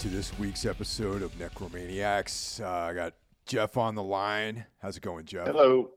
[0.00, 2.62] to this week's episode of Necromaniacs.
[2.64, 3.12] Uh, I got
[3.46, 4.64] Jeff on the line.
[4.80, 5.46] How's it going, Jeff?
[5.46, 5.90] Hello.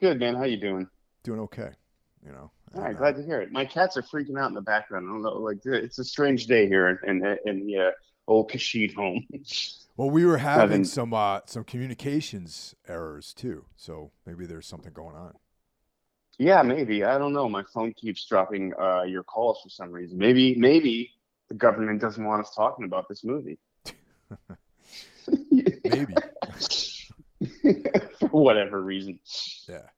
[0.00, 0.34] Good man.
[0.34, 0.88] How you doing?
[1.22, 1.70] Doing okay.
[2.24, 2.50] You know.
[2.74, 3.52] All right, and, uh, glad to hear it.
[3.52, 5.06] My cats are freaking out in the background.
[5.08, 7.90] I don't know, like it's a strange day here in in, in the uh,
[8.26, 9.26] old Kashid home.
[9.96, 14.94] Well, we were having Having- some uh, some communications errors too, so maybe there's something
[14.94, 15.34] going on.
[16.38, 17.04] yeah, maybe.
[17.04, 17.50] I don't know.
[17.50, 20.16] My phone keeps dropping uh, your calls for some reason.
[20.16, 21.10] Maybe maybe
[21.50, 23.58] the government doesn't want us talking about this movie.
[25.28, 26.14] Maybe.
[28.20, 29.18] for whatever reason.
[29.68, 29.88] Yeah.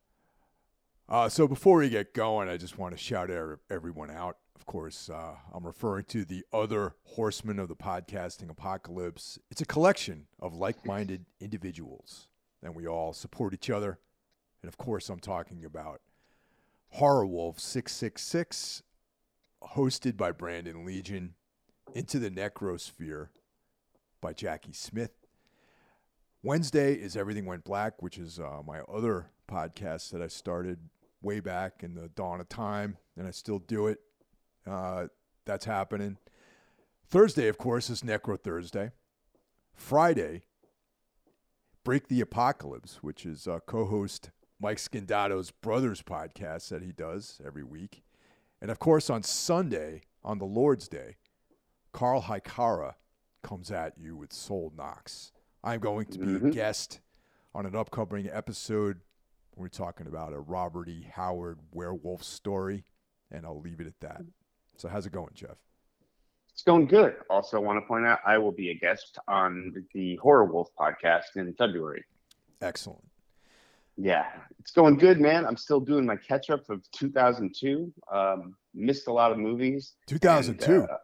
[1.09, 4.39] Uh, so before we get going, I just want to shout er- everyone out.
[4.57, 9.39] Of course, uh, I'm referring to the other horsemen of the podcasting apocalypse.
[9.51, 12.29] It's a collection of like minded individuals,
[12.63, 13.99] and we all support each other.
[14.63, 16.01] And of course, I'm talking about
[16.91, 18.83] Horror Wolf 666,
[19.75, 21.35] hosted by Brandon Legion,
[21.95, 23.29] Into the Necrosphere
[24.23, 25.11] by Jackie Smith.
[26.43, 30.79] Wednesday is Everything Went Black, which is uh, my other podcast that I started
[31.21, 33.99] way back in the dawn of time, and I still do it.
[34.67, 35.09] Uh,
[35.45, 36.17] that's happening.
[37.11, 38.93] Thursday, of course, is Necro Thursday.
[39.75, 40.45] Friday,
[41.85, 47.65] Break the Apocalypse, which is uh, co-host Mike Scindato's brother's podcast that he does every
[47.65, 48.03] week.
[48.63, 51.17] And of course, on Sunday, on the Lord's Day,
[51.93, 52.95] Carl Hikara
[53.43, 55.33] comes at you with Soul Knox.
[55.65, 56.53] I'm going to be a Mhm.
[56.53, 57.01] guest
[57.55, 59.01] on an upcoming episode.
[59.57, 61.03] We're talking about a Robert E.
[61.03, 62.85] Howard werewolf story,
[63.31, 64.23] and I'll leave it at that.
[64.77, 65.59] So, how's it going, Jeff?
[66.53, 67.17] It's going good.
[67.31, 71.37] Also, want to point out I will be a guest on the Horror Wolf podcast
[71.37, 72.05] in February.
[72.61, 73.05] Excellent.
[73.97, 75.45] Yeah, it's going good, man.
[75.45, 77.93] I'm still doing my catch up of 2002.
[78.11, 79.95] Um, missed a lot of movies.
[80.07, 80.81] 2002.
[80.83, 80.99] And, uh,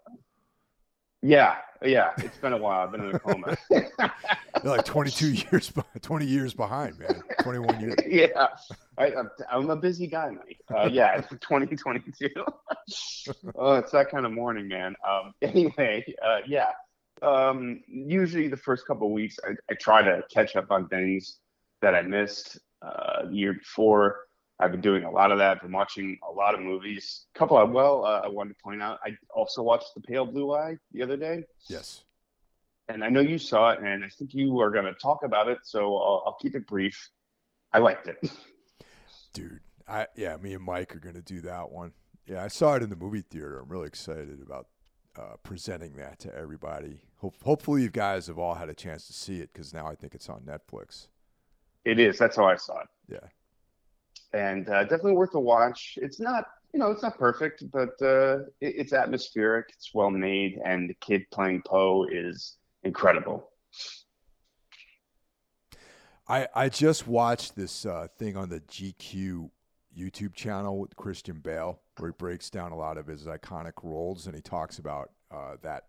[1.22, 2.12] yeah, yeah.
[2.18, 2.80] It's been a while.
[2.80, 3.56] I've been in a coma.
[3.70, 7.22] You're like 22 years, 20 years behind, man.
[7.42, 7.94] 21 years.
[8.06, 8.48] yeah,
[8.96, 10.60] I, I'm, I'm a busy guy, Mike.
[10.74, 12.28] Uh, yeah, 2022.
[13.56, 14.94] oh, it's that kind of morning, man.
[15.08, 16.70] Um, anyway, uh, yeah.
[17.22, 21.38] Um, usually the first couple of weeks, I, I try to catch up on things
[21.82, 24.20] that I missed uh, the year before.
[24.60, 25.56] I've been doing a lot of that.
[25.56, 27.26] I've Been watching a lot of movies.
[27.34, 28.98] A couple of well, uh, I wanted to point out.
[29.04, 32.02] I also watched The Pale Blue Eye the other day, Yes.
[32.88, 35.48] and I know you saw it, and I think you are going to talk about
[35.48, 35.58] it.
[35.62, 37.10] So I'll, I'll keep it brief.
[37.72, 38.16] I liked it.
[39.32, 41.92] Dude, I yeah, me and Mike are gonna do that one.
[42.26, 43.60] Yeah, I saw it in the movie theater.
[43.60, 44.66] I'm really excited about
[45.16, 46.98] uh, presenting that to everybody.
[47.18, 49.94] Hope, hopefully, you guys have all had a chance to see it because now I
[49.94, 51.08] think it's on Netflix.
[51.84, 52.18] It is.
[52.18, 52.88] That's how I saw it.
[53.08, 53.28] Yeah.
[54.32, 55.98] And uh, definitely worth a watch.
[56.00, 59.66] It's not, you know, it's not perfect, but uh, it, it's atmospheric.
[59.74, 63.50] It's well made, and the kid playing Poe is incredible.
[66.28, 69.50] I I just watched this uh, thing on the GQ
[69.96, 74.26] YouTube channel with Christian Bale where he breaks down a lot of his iconic roles
[74.26, 75.86] and he talks about uh, that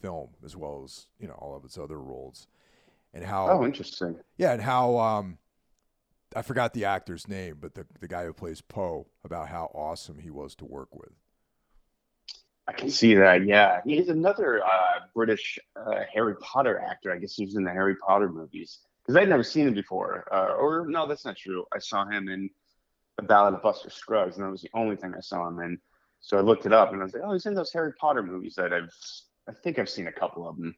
[0.00, 2.46] film as well as you know all of his other roles
[3.12, 4.16] and how Oh, interesting.
[4.36, 5.38] Yeah, and how um,
[6.36, 10.18] I forgot the actor's name, but the the guy who plays Poe about how awesome
[10.18, 11.12] he was to work with.
[12.66, 13.46] I can see that.
[13.46, 17.12] Yeah, he's another uh, British uh, Harry Potter actor.
[17.12, 20.28] I guess he was in the Harry Potter movies because I'd never seen him before.
[20.30, 21.64] Uh, or no, that's not true.
[21.74, 22.50] I saw him in
[23.16, 25.78] The Ballad of Buster Scruggs, and that was the only thing I saw him in.
[26.20, 28.22] So I looked it up, and I was like, oh, he's in those Harry Potter
[28.22, 28.92] movies that I've.
[29.48, 30.76] I think I've seen a couple of them.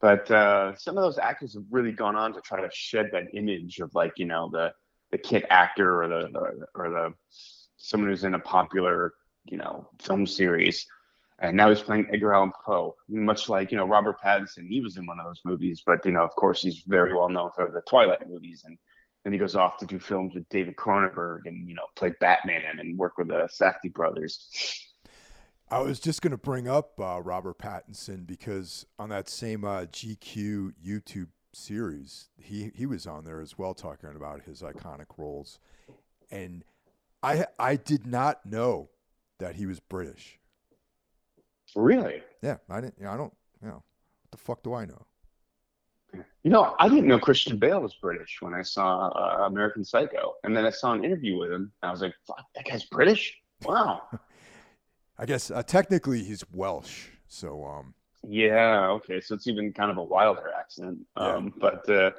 [0.00, 3.34] But uh, some of those actors have really gone on to try to shed that
[3.34, 4.72] image of like you know the
[5.10, 7.14] the kid actor or the, or the
[7.76, 9.14] someone who's in a popular
[9.44, 10.86] you know film series
[11.40, 14.68] and now he's playing Edgar Allan Poe, much like you know Robert Pattinson.
[14.68, 17.30] He was in one of those movies, but you know, of course, he's very well
[17.30, 18.76] known for the Twilight movies, and
[19.24, 22.78] then he goes off to do films with David Cronenberg, and you know, play Batman
[22.78, 24.86] and work with the Safdie brothers.
[25.70, 29.82] I was just going to bring up uh, Robert Pattinson because on that same uh,
[29.82, 35.60] GQ YouTube series, he he was on there as well, talking about his iconic roles,
[36.30, 36.64] and
[37.22, 38.90] I I did not know
[39.38, 40.40] that he was British.
[41.76, 42.22] Really?
[42.42, 42.96] Yeah, I didn't.
[43.00, 43.32] Yeah, I don't.
[43.62, 45.06] You know, what the fuck do I know?
[46.42, 50.34] You know, I didn't know Christian Bale was British when I saw uh, American Psycho,
[50.42, 51.70] and then I saw an interview with him.
[51.82, 53.36] And I was like, "Fuck, that guy's British!
[53.62, 54.02] Wow."
[55.20, 57.94] I guess uh, technically he's Welsh, so um,
[58.26, 59.20] Yeah, okay.
[59.20, 60.98] So it's even kind of a wilder accent.
[61.14, 62.12] Um, But uh,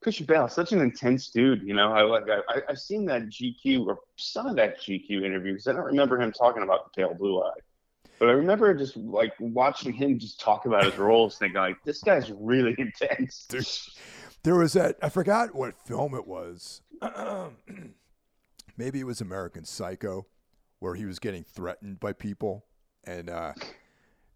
[0.00, 1.62] Christian Bale, such an intense dude.
[1.62, 2.24] You know, I like.
[2.48, 6.18] I, I've seen that GQ or some of that GQ interview because I don't remember
[6.18, 7.60] him talking about the pale blue eye.
[8.18, 12.02] But I remember just like watching him just talk about his roles, thinking like, this
[12.02, 13.44] guy's really intense.
[13.46, 13.66] Dude,
[14.42, 16.80] there was that I forgot what film it was.
[18.78, 20.26] Maybe it was American Psycho,
[20.80, 22.64] where he was getting threatened by people,
[23.04, 23.52] and uh,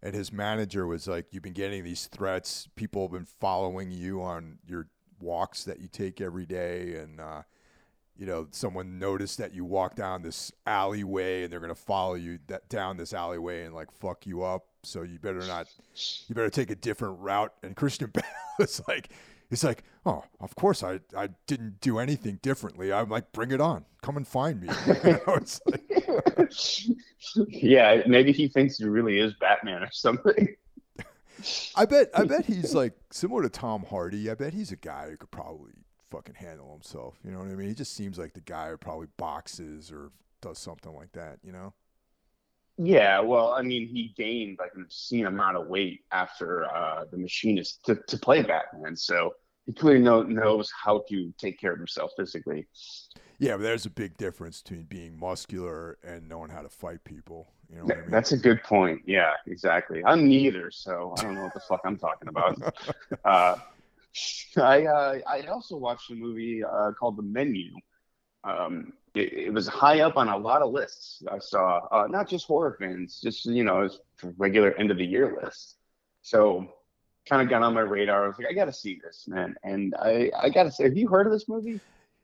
[0.01, 2.67] and his manager was like, "You've been getting these threats.
[2.75, 4.87] People have been following you on your
[5.19, 7.43] walks that you take every day, and uh,
[8.17, 12.39] you know, someone noticed that you walk down this alleyway, and they're gonna follow you
[12.47, 14.65] that down this alleyway and like fuck you up.
[14.83, 15.67] So you better not.
[16.27, 18.23] You better take a different route." And Christian Bale
[18.59, 19.09] was like.
[19.53, 22.91] He's like, oh, of course I, I didn't do anything differently.
[22.91, 23.85] I'm like, bring it on.
[24.01, 24.69] Come and find me.
[25.03, 26.49] You know, like,
[27.47, 30.55] yeah, maybe he thinks he really is Batman or something.
[31.75, 34.29] I bet I bet he's like similar to Tom Hardy.
[34.29, 35.73] I bet he's a guy who could probably
[36.09, 37.19] fucking handle himself.
[37.25, 37.67] You know what I mean?
[37.67, 40.11] He just seems like the guy who probably boxes or
[40.41, 41.73] does something like that, you know?
[42.77, 47.17] Yeah, well, I mean, he gained like an obscene amount of weight after uh, the
[47.17, 48.95] machinist to, to play Batman.
[48.95, 49.33] So
[49.65, 52.67] he clearly know, knows how to take care of himself physically.
[53.39, 57.47] Yeah, but there's a big difference between being muscular and knowing how to fight people.
[57.69, 58.11] You know what I mean?
[58.11, 59.01] That's a good point.
[59.05, 60.03] Yeah, exactly.
[60.05, 62.61] I'm neither, so I don't know what the fuck I'm talking about.
[63.25, 63.55] uh,
[64.57, 67.73] I uh, I also watched a movie uh, called The Menu.
[68.43, 71.23] Um, it, it, was high up on a lot of lists.
[71.31, 73.89] I saw uh, not just horror fans, just you know,
[74.37, 75.77] regular end of the year lists.
[76.21, 76.67] So
[77.27, 78.25] kind of got on my radar.
[78.25, 79.55] I was like, I got to see this, man.
[79.63, 81.79] And I, I got to say, have you heard of this movie?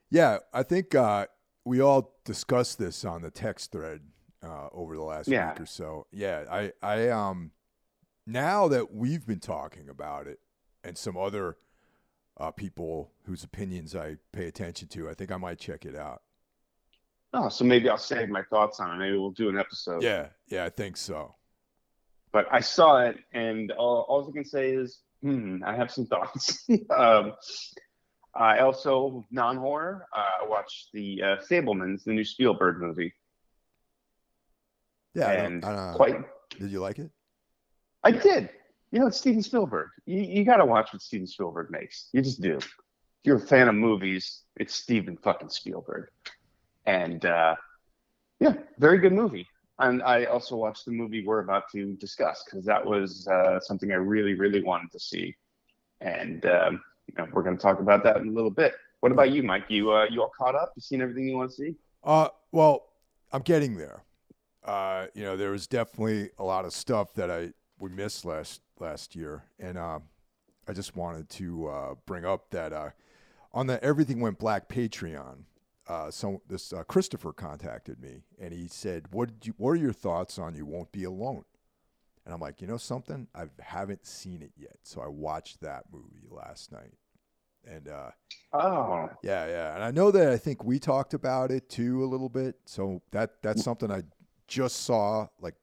[0.09, 1.27] Yeah, I think uh,
[1.65, 4.01] we all discussed this on the text thread
[4.43, 5.51] uh, over the last yeah.
[5.51, 6.07] week or so.
[6.11, 7.51] Yeah, I, I, um,
[8.25, 10.39] now that we've been talking about it,
[10.83, 11.57] and some other
[12.37, 16.21] uh, people whose opinions I pay attention to, I think I might check it out.
[17.33, 18.97] Oh, so maybe I'll save my thoughts on it.
[18.97, 20.01] Maybe we'll do an episode.
[20.01, 21.35] Yeah, yeah, I think so
[22.31, 26.05] but I saw it, and all, all I can say is, hmm, I have some
[26.05, 26.67] thoughts.
[26.95, 27.33] um,
[28.35, 30.05] I also non horror.
[30.15, 33.13] Uh, watched the uh, the new Spielberg movie.
[35.15, 36.15] Yeah, and I don't, I don't quite.
[36.59, 37.09] Did you like it?
[38.03, 38.49] I did.
[38.91, 39.89] You know, it's Steven Spielberg.
[40.05, 42.09] You, you got to watch what Steven Spielberg makes.
[42.13, 42.57] You just do.
[42.57, 42.71] If
[43.23, 46.09] you're a fan of movies, it's Steven fucking Spielberg.
[46.85, 47.55] And uh,
[48.39, 49.47] yeah, very good movie.
[49.79, 53.91] And I also watched the movie we're about to discuss because that was uh, something
[53.91, 55.35] I really, really wanted to see.
[56.01, 58.73] And um, you know, we're going to talk about that in a little bit.
[58.99, 59.65] What about you, Mike?
[59.69, 60.73] You uh, you all caught up?
[60.75, 61.75] You seen everything you want to see?
[62.03, 62.87] Uh, well,
[63.31, 64.03] I'm getting there.
[64.63, 68.61] Uh, you know, there was definitely a lot of stuff that I we missed last
[68.79, 69.99] last year, and uh,
[70.67, 72.89] I just wanted to uh, bring up that uh,
[73.53, 75.45] on the Everything Went Black Patreon,
[75.89, 79.53] uh, so this uh, Christopher contacted me and he said, "What did you?
[79.57, 81.43] What are your thoughts on You Won't Be Alone?"
[82.25, 85.85] And I'm like, you know something, I haven't seen it yet, so I watched that
[85.91, 86.93] movie last night.
[87.67, 88.11] And uh,
[88.53, 92.05] oh, yeah, yeah, and I know that I think we talked about it too a
[92.05, 92.55] little bit.
[92.65, 94.03] So that that's something I
[94.47, 95.55] just saw like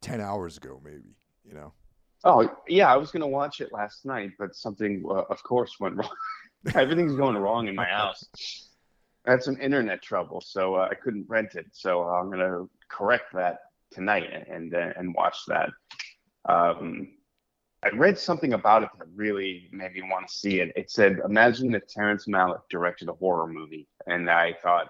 [0.00, 1.16] ten hours ago, maybe.
[1.44, 1.72] You know.
[2.22, 5.96] Oh yeah, I was gonna watch it last night, but something, uh, of course, went
[5.96, 6.14] wrong.
[6.76, 8.24] Everything's going wrong in my house.
[9.26, 11.66] I had some internet trouble, so uh, I couldn't rent it.
[11.72, 13.58] So I'm gonna correct that
[13.90, 15.70] tonight and and, and watch that.
[16.48, 17.08] Um,
[17.84, 20.72] I read something about it that really made me want to see it.
[20.76, 24.88] It said, "Imagine if Terrence Malick directed a horror movie," and I thought,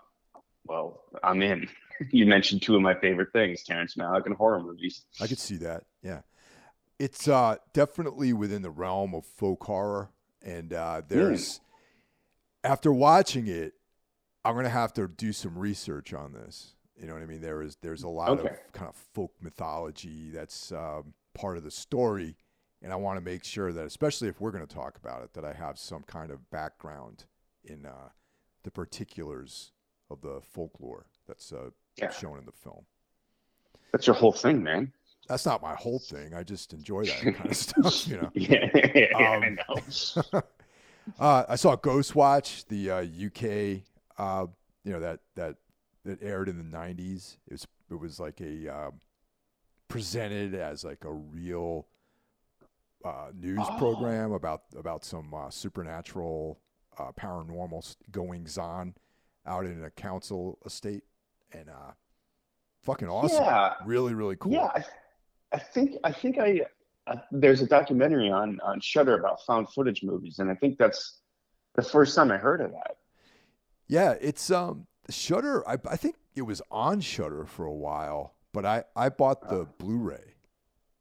[0.64, 1.68] "Well, I'm in."
[2.10, 5.04] you mentioned two of my favorite things, Terrence Malick and horror movies.
[5.20, 5.84] I could see that.
[6.02, 6.22] Yeah,
[6.98, 10.10] it's uh, definitely within the realm of folk horror,
[10.42, 11.58] and uh, there's.
[11.58, 11.60] Mm.
[12.64, 13.72] After watching it,
[14.44, 16.74] I'm gonna have to do some research on this.
[17.00, 17.40] You know what I mean?
[17.40, 18.48] There is there's a lot okay.
[18.48, 22.36] of kind of folk mythology that's um, part of the story,
[22.82, 25.32] and I want to make sure that, especially if we're going to talk about it,
[25.34, 27.24] that I have some kind of background
[27.64, 28.10] in uh,
[28.62, 29.72] the particulars
[30.10, 32.10] of the folklore that's uh, yeah.
[32.10, 32.84] shown in the film.
[33.92, 34.92] That's your whole thing, man.
[35.28, 36.34] That's not my whole thing.
[36.34, 38.30] I just enjoy that kind of stuff, you know.
[38.34, 40.42] yeah, yeah um, I know.
[41.20, 43.82] uh, I saw Ghostwatch, the uh, UK
[44.22, 44.46] uh,
[44.84, 45.56] you know that that
[46.04, 47.36] that aired in the '90s.
[47.48, 49.00] It was it was like a um,
[49.88, 51.88] presented as like a real
[53.04, 53.78] uh, news oh.
[53.78, 56.60] program about about some uh, supernatural,
[56.98, 58.94] uh, paranormal goings on
[59.44, 61.02] out in a council estate,
[61.52, 61.92] and uh,
[62.84, 63.42] fucking awesome.
[63.42, 64.52] Yeah, really, really cool.
[64.52, 64.84] Yeah, I,
[65.52, 66.60] I think I think I
[67.08, 71.18] uh, there's a documentary on on Shudder about found footage movies, and I think that's
[71.74, 72.98] the first time I heard of that.
[73.92, 75.68] Yeah, it's um Shudder.
[75.68, 79.66] I, I think it was on Shudder for a while, but I I bought the
[79.76, 80.34] Blu-ray,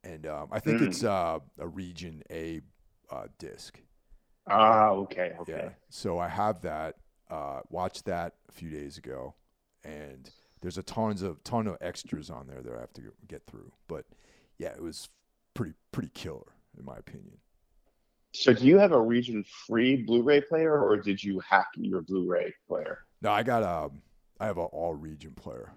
[0.04, 0.88] and um, I think Mm.
[0.88, 2.60] it's uh, a Region A
[3.10, 3.80] uh, disc.
[4.48, 5.54] Ah, okay, okay.
[5.54, 5.70] Yeah.
[5.90, 6.98] So I have that.
[7.30, 9.36] Uh, watched that a few days ago,
[9.86, 10.30] and
[10.60, 13.72] there's a tons of ton of extras on there that I have to get through.
[13.88, 14.04] But
[14.58, 15.08] yeah, it was
[15.54, 17.38] pretty pretty killer in my opinion.
[18.34, 23.00] So, do you have a region-free Blu-ray player, or did you hack your Blu-ray player?
[23.22, 23.92] No, I got a,
[24.40, 25.72] I have an all region player.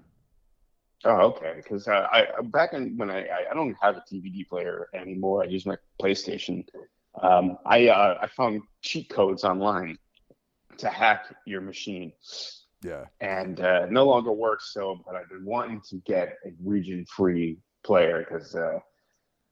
[1.05, 1.55] Oh, okay.
[1.57, 5.43] Because uh, I I- back in when I I don't have a DVD player anymore.
[5.43, 6.65] I use my PlayStation.
[7.21, 9.99] Um, I uh, I found cheat codes online
[10.79, 12.13] to hack your machine,
[12.83, 13.05] Yeah.
[13.21, 14.73] and uh, no longer works.
[14.73, 18.79] So, but I've been wanting to get a region-free player because uh,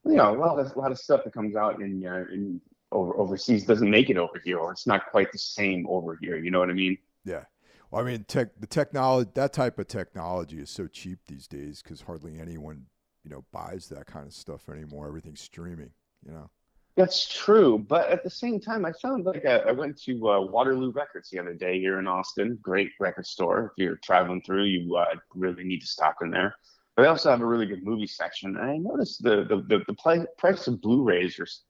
[0.05, 2.59] you know a lot of a lot of stuff that comes out in uh, in
[2.93, 6.37] over, overseas doesn't make it over here, or it's not quite the same over here.
[6.37, 6.97] You know what I mean?
[7.25, 7.43] Yeah.
[7.91, 11.81] Well, I mean, tech the technology that type of technology is so cheap these days
[11.81, 12.85] because hardly anyone
[13.23, 15.07] you know buys that kind of stuff anymore.
[15.07, 15.91] Everything's streaming.
[16.25, 16.49] You know.
[16.95, 20.41] That's true, but at the same time, I found like I, I went to uh,
[20.41, 22.59] Waterloo Records the other day here in Austin.
[22.61, 23.73] Great record store.
[23.75, 26.55] If you're traveling through, you uh, really need to stop in there.
[26.95, 28.55] But they also have a really good movie section.
[28.57, 31.63] And I noticed the the the, the price of Blu-rays are s-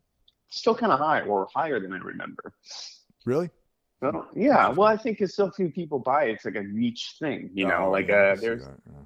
[0.53, 2.53] still kind of high, or higher than I remember.
[3.25, 3.49] Really?
[4.01, 7.15] So, yeah, well, I think because so few people buy it, it's like a niche
[7.19, 7.49] thing.
[7.53, 9.05] You know, Oh, like uh, there's that, yeah.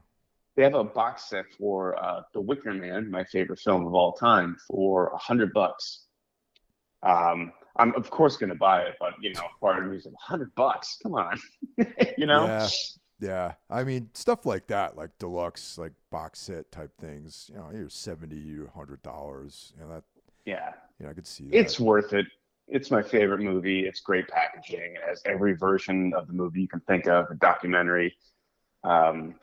[0.55, 4.13] they have a box set for uh, The Wicker Man, my favorite film of all
[4.13, 6.05] time, for a hundred bucks.
[7.03, 10.05] Um, I'm of course going to buy it, but you know, part of me is
[10.05, 10.97] like, hundred bucks.
[11.03, 11.39] Come on,
[12.17, 12.45] you know.
[12.45, 12.67] Yeah.
[13.19, 17.49] Yeah, I mean stuff like that, like deluxe, like box set type things.
[17.51, 19.73] You know, you're seventy to hundred dollars.
[19.75, 20.03] You know that.
[20.47, 21.55] Yeah, know, I could see that.
[21.57, 22.25] it's worth it.
[22.69, 23.85] It's my favorite movie.
[23.85, 24.95] It's great packaging.
[24.95, 28.17] It has every version of the movie you can think of, a documentary,
[28.83, 29.35] um,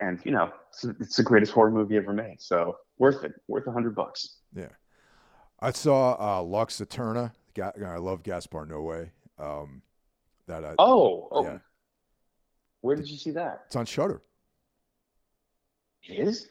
[0.00, 2.40] and you know, it's, it's the greatest horror movie ever made.
[2.40, 3.32] So worth it.
[3.48, 4.38] Worth a hundred bucks.
[4.54, 4.68] Yeah.
[5.60, 7.32] I saw uh, Lux Eterna.
[7.54, 9.10] Ga- I love Gaspar Noé.
[9.38, 9.82] Um,
[10.46, 11.58] that I, Oh, oh, yeah,
[12.82, 13.62] where did you see that?
[13.66, 14.22] it's on Shudder.
[16.04, 16.48] It is.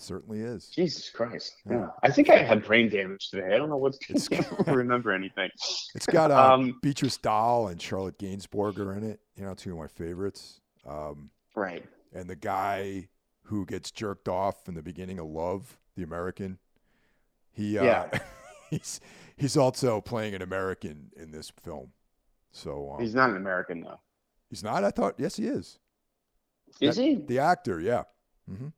[0.00, 0.68] Certainly is.
[0.68, 1.54] Jesus Christ.
[1.68, 1.78] Yeah.
[1.78, 1.86] Yeah.
[2.02, 3.54] I think I had brain damage today.
[3.54, 5.50] I don't know what's It's- I don't remember anything.
[5.94, 9.20] It's got uh, Um, Beatrice Dalle and Charlotte Gainsbourger in it.
[9.36, 10.60] You know, two of my favorites.
[10.86, 11.84] Um, Right.
[12.12, 13.08] and the guy
[13.44, 16.58] who gets jerked off in the beginning of Love, the American.
[17.52, 18.18] He uh, Yeah.
[18.70, 19.00] he's
[19.36, 21.92] he's also playing an American in this film.
[22.52, 23.98] So um, He's not an American though.
[24.48, 24.84] he's not.
[24.84, 25.78] I thought yes, he is.
[26.80, 27.14] Is That- he?
[27.16, 28.04] The actor, yeah.
[28.48, 28.68] hmm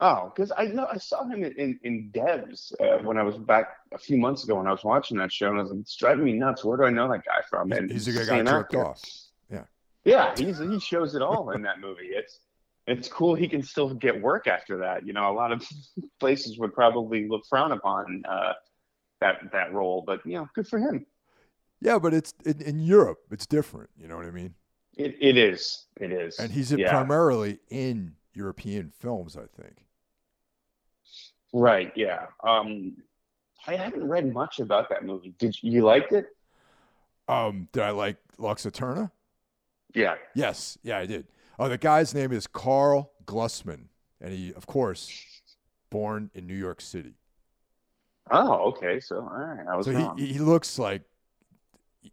[0.00, 3.38] Oh, because I know I saw him in in, in Devs uh, when I was
[3.38, 5.80] back a few months ago when I was watching that show, and I was like,
[5.80, 6.64] it's driving me nuts.
[6.64, 7.70] Where do I know that guy from?
[7.70, 9.00] He's, And he's the guy got jerked off.
[10.04, 12.08] Yeah, he's he shows it all in that movie.
[12.10, 12.40] It's
[12.86, 13.34] it's cool.
[13.34, 15.06] He can still get work after that.
[15.06, 15.66] You know, a lot of
[16.20, 18.52] places would probably look frown upon uh,
[19.20, 21.06] that that role, but you know, good for him.
[21.80, 23.18] Yeah, but it's in, in Europe.
[23.30, 23.90] It's different.
[23.98, 24.54] You know what I mean?
[24.96, 25.86] It it is.
[25.98, 26.38] It is.
[26.38, 26.90] And he's yeah.
[26.90, 29.86] primarily in European films, I think.
[31.52, 32.26] Right, yeah.
[32.42, 32.96] Um,
[33.66, 35.34] I haven't read much about that movie.
[35.38, 36.26] Did you, you liked it?
[37.28, 39.10] Um, did I like Lux Eterna?
[39.94, 40.16] Yeah.
[40.34, 41.26] Yes, yeah, I did.
[41.58, 43.86] Oh, the guy's name is Karl Glusman,
[44.20, 45.20] and he, of course,
[45.90, 47.14] born in New York City.
[48.30, 49.00] Oh, okay.
[49.00, 50.16] So, all right, I was So wrong.
[50.18, 51.02] he he looks like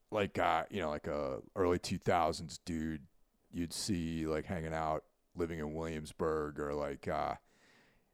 [0.10, 3.02] like uh you know like a early two thousands dude
[3.52, 5.04] you'd see like hanging out
[5.36, 7.36] living in Williamsburg or like uh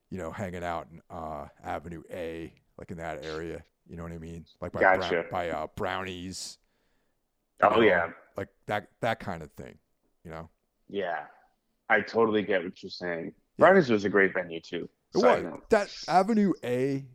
[0.10, 3.64] you know hanging out in uh Avenue A like in that area.
[3.88, 4.46] You know what I mean?
[4.62, 6.58] Like by Brown- by uh, brownies,
[7.62, 9.78] oh, yeah, like that that kind of thing.
[10.24, 10.50] You know,
[10.90, 11.24] yeah.
[11.90, 13.26] I totally get what you're saying.
[13.58, 13.66] Yeah.
[13.66, 14.90] Brownies was a great venue too.
[15.16, 17.06] it was that Avenue A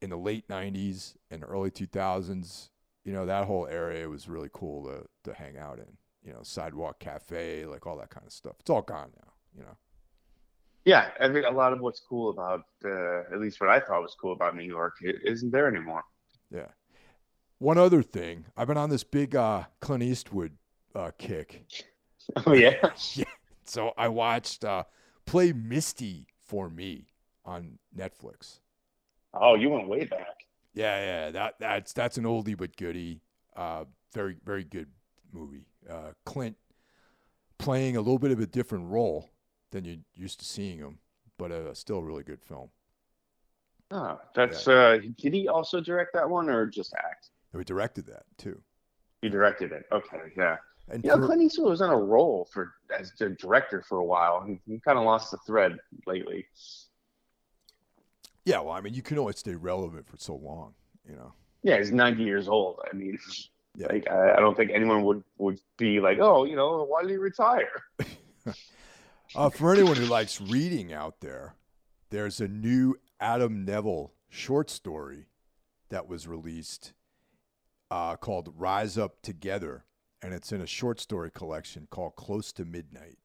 [0.00, 2.70] in the late '90s and early 2000s.
[3.04, 5.98] You know that whole area was really cool to to hang out in.
[6.24, 8.54] You know, sidewalk cafe, like all that kind of stuff.
[8.60, 9.31] It's all gone now.
[9.56, 9.76] You know.
[10.84, 14.02] Yeah, I think a lot of what's cool about, uh, at least what I thought
[14.02, 16.02] was cool about New York, isn't there anymore.
[16.50, 16.68] Yeah.
[17.58, 20.56] One other thing, I've been on this big uh, Clint Eastwood
[20.94, 21.64] uh, kick.
[22.46, 22.76] Oh yeah.
[23.64, 24.84] So I watched uh,
[25.26, 27.08] Play Misty for Me
[27.44, 28.60] on Netflix.
[29.34, 30.44] Oh, you went way back.
[30.72, 33.22] Yeah, yeah, that that's that's an oldie but goodie.
[33.56, 34.86] Uh, very very good
[35.32, 35.66] movie.
[35.90, 36.56] Uh, Clint
[37.58, 39.32] playing a little bit of a different role
[39.72, 40.98] than you're used to seeing him,
[41.38, 42.68] but uh, still a really good film.
[43.90, 44.66] Oh, that's.
[44.68, 47.30] Uh, did he also direct that one or just act?
[47.52, 48.58] And we directed that too.
[49.20, 49.84] He directed it.
[49.92, 50.56] Okay, yeah.
[50.88, 53.98] And You know, for- Clint Eastwood was on a roll for as the director for
[53.98, 54.42] a while.
[54.46, 55.76] He, he kind of lost the thread
[56.06, 56.46] lately.
[58.44, 60.74] yeah, well, I mean, you can only stay relevant for so long,
[61.08, 61.32] you know.
[61.62, 62.80] Yeah, he's 90 years old.
[62.90, 63.18] I mean,
[63.76, 63.86] Yeah.
[63.90, 67.10] like I, I don't think anyone would would be like, oh, you know, why did
[67.10, 67.70] he retire?
[69.34, 71.54] Uh, for anyone who likes reading out there,
[72.10, 75.26] there's a new Adam Nevill short story
[75.88, 76.92] that was released
[77.90, 79.84] uh, called Rise Up Together.
[80.20, 83.18] And it's in a short story collection called Close to Midnight,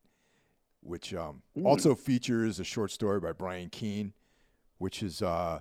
[0.82, 4.14] which um, also features a short story by Brian Keene,
[4.78, 5.60] which is uh,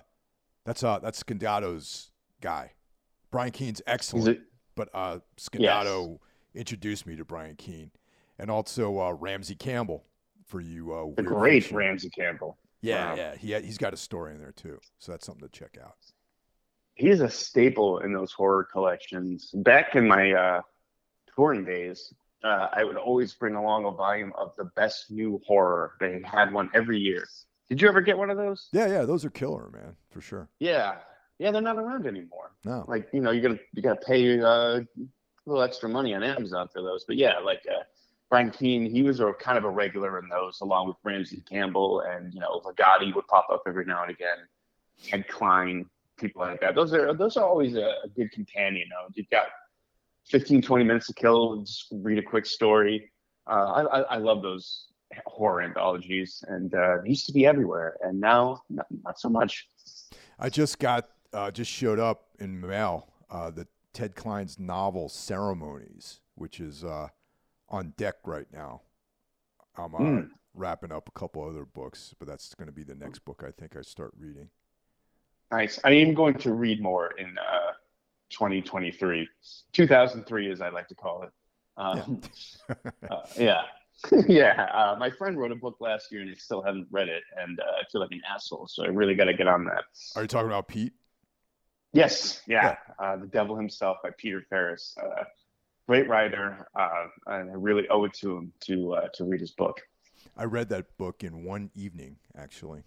[0.65, 2.09] that's uh, that's Scandato's
[2.41, 2.71] guy.
[3.29, 4.39] Brian Keene's excellent
[4.75, 6.19] but uh, Scandato
[6.55, 7.91] introduced me to Brian Keene,
[8.39, 10.05] and also uh, Ramsey Campbell
[10.47, 10.93] for you.
[10.93, 11.77] Uh, The great fiction.
[11.77, 12.57] Ramsey Campbell.
[12.81, 13.15] Yeah, Wow.
[13.15, 15.95] yeah, he he's got a story in there too, so that's something to check out.
[16.95, 19.51] He's a staple in those horror collections.
[19.53, 20.61] Back in my uh,
[21.35, 22.13] touring days,
[22.43, 25.93] uh, I would always bring along a volume of the best new horror.
[25.99, 27.27] They had one every year.
[27.69, 28.69] Did you ever get one of those?
[28.71, 30.47] Yeah, yeah, those are killer, man, for sure.
[30.59, 30.95] Yeah,
[31.37, 32.51] yeah, they're not around anymore.
[32.63, 34.85] No, Like you know, you're gonna you gotta pay uh, a
[35.45, 37.05] little extra money on Amazon for those.
[37.05, 37.83] But yeah, like uh,
[38.29, 42.01] Brian Keene, he was a kind of a regular in those, along with Ramsey Campbell
[42.01, 44.37] and you know Ligotti would pop up every now and again.
[45.03, 45.85] Ted Klein,
[46.17, 46.75] people like that.
[46.75, 48.83] Those are those are always a, a good companion.
[48.83, 49.47] You know, you've got
[50.25, 53.11] 15, 20 minutes to kill, just read a quick story.
[53.49, 54.87] Uh, I, I I love those
[55.25, 59.67] horror anthologies, and uh, they used to be everywhere, and now not, not so much.
[60.37, 66.19] I just got uh, just showed up in mail uh, the Ted Klein's novel Ceremonies,
[66.35, 67.07] which is uh,
[67.69, 68.81] on deck right now.
[69.77, 70.29] I'm uh, Mm.
[70.53, 73.51] wrapping up a couple other books, but that's going to be the next book I
[73.51, 74.49] think I start reading.
[75.51, 75.79] Nice.
[75.83, 77.71] I am going to read more in uh,
[78.31, 79.27] 2023,
[79.71, 81.29] 2003, as I like to call it.
[81.77, 82.21] Um,
[83.09, 83.61] uh, yeah,
[84.27, 84.63] yeah.
[84.73, 87.59] Uh, my friend wrote a book last year, and I still haven't read it, and
[87.59, 88.67] uh, I feel like an asshole.
[88.67, 89.83] So I really got to get on that.
[90.15, 90.93] Are you talking about Pete?
[91.93, 92.75] Yes, yeah.
[92.99, 94.95] Uh, the Devil Himself by Peter Farris.
[95.01, 95.23] Uh,
[95.87, 99.51] great writer, uh, and I really owe it to him to uh, to read his
[99.51, 99.81] book.
[100.35, 102.83] I read that book in one evening, actually.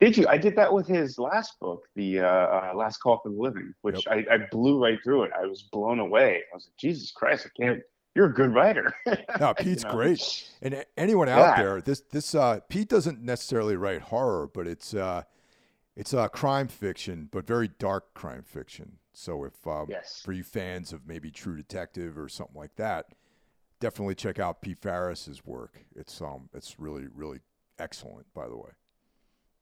[0.00, 0.26] Did you?
[0.28, 3.72] I did that with his last book, the uh, uh, Last Call for the Living,
[3.82, 5.30] which I, I blew right through it.
[5.38, 6.42] I was blown away.
[6.52, 7.80] I was like, Jesus Christ, I can't.
[8.14, 8.94] You're a good writer.
[9.38, 9.90] No, You Pete's know?
[9.90, 10.48] great.
[10.62, 11.62] And anyone out Yeah.
[11.62, 15.22] there, this this uh, Pete doesn't necessarily write horror, but it's uh,
[15.94, 18.98] it's uh, crime fiction, but very dark crime fiction.
[19.18, 20.20] So if um, Yes.
[20.22, 23.06] for you fans of maybe True Detective or something like that,
[23.80, 25.86] definitely check out Pete Farris's work.
[25.94, 27.40] It's um it's really really
[27.78, 28.70] excellent, by the way.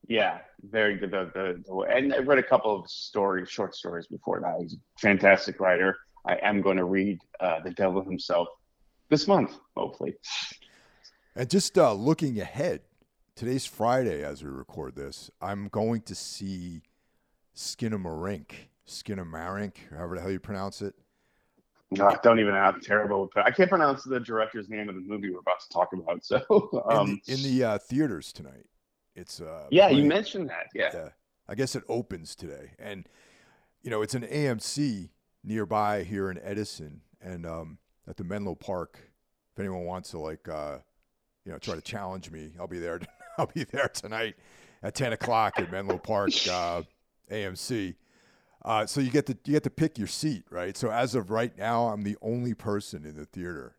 [0.08, 1.12] Yeah, very good.
[1.12, 4.56] The, the, the, and I read a couple of stories, short stories before that.
[4.60, 5.96] He's a fantastic writer.
[6.26, 8.48] I am going to read uh, The Devil Himself
[9.08, 10.14] this month, hopefully.
[11.36, 12.80] And just uh, looking ahead,
[13.34, 15.30] today's Friday as we record this.
[15.40, 16.82] I'm going to see
[17.56, 18.50] Skinamarink,
[18.86, 20.94] Skinamarink, however the hell you pronounce it.
[21.90, 23.30] No, I don't even how terrible.
[23.36, 26.24] I can't pronounce the director's name of the movie we're about to talk about.
[26.24, 28.66] So, in um, the, in the uh, theaters tonight.
[29.14, 30.68] It's uh, yeah, you mentioned that.
[30.74, 30.90] Yeah.
[30.92, 31.08] Yeah,
[31.48, 33.08] I guess it opens today, and
[33.82, 35.10] you know it's an AMC
[35.44, 38.98] nearby here in Edison, and um, at the Menlo Park.
[39.52, 40.78] If anyone wants to like, uh,
[41.44, 43.00] you know, try to challenge me, I'll be there.
[43.38, 44.34] I'll be there tonight
[44.82, 46.82] at ten o'clock at Menlo Park uh,
[47.30, 47.94] AMC.
[48.64, 50.76] Uh, so you get to you get to pick your seat, right?
[50.76, 53.76] So as of right now, I'm the only person in the theater.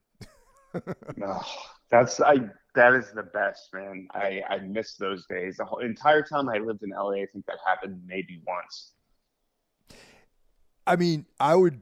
[1.16, 1.42] No,
[1.90, 2.36] that's I.
[2.76, 4.08] That is the best, man.
[4.14, 5.56] I I miss those days.
[5.56, 8.92] The whole entire time I lived in LA, I think that happened maybe once.
[10.88, 11.82] I mean, I would,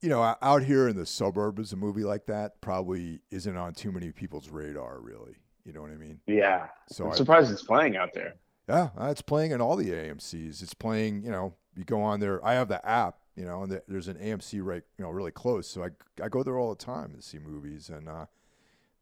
[0.00, 3.92] you know, out here in the suburbs, a movie like that probably isn't on too
[3.92, 5.36] many people's radar, really.
[5.64, 6.20] You know what I mean?
[6.26, 8.34] Yeah, So I'm I, surprised it's playing out there.
[8.70, 10.62] Yeah, uh, it's playing in all the AMC's.
[10.62, 12.44] It's playing, you know, you go on there.
[12.44, 15.66] I have the app, you know, and there's an AMC right, you know, really close.
[15.66, 15.88] So I,
[16.22, 18.26] I go there all the time to see movies, and uh,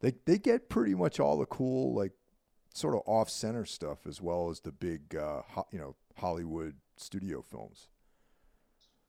[0.00, 2.12] they they get pretty much all the cool, like,
[2.72, 6.76] sort of off center stuff as well as the big, uh, ho- you know, Hollywood
[6.96, 7.88] studio films.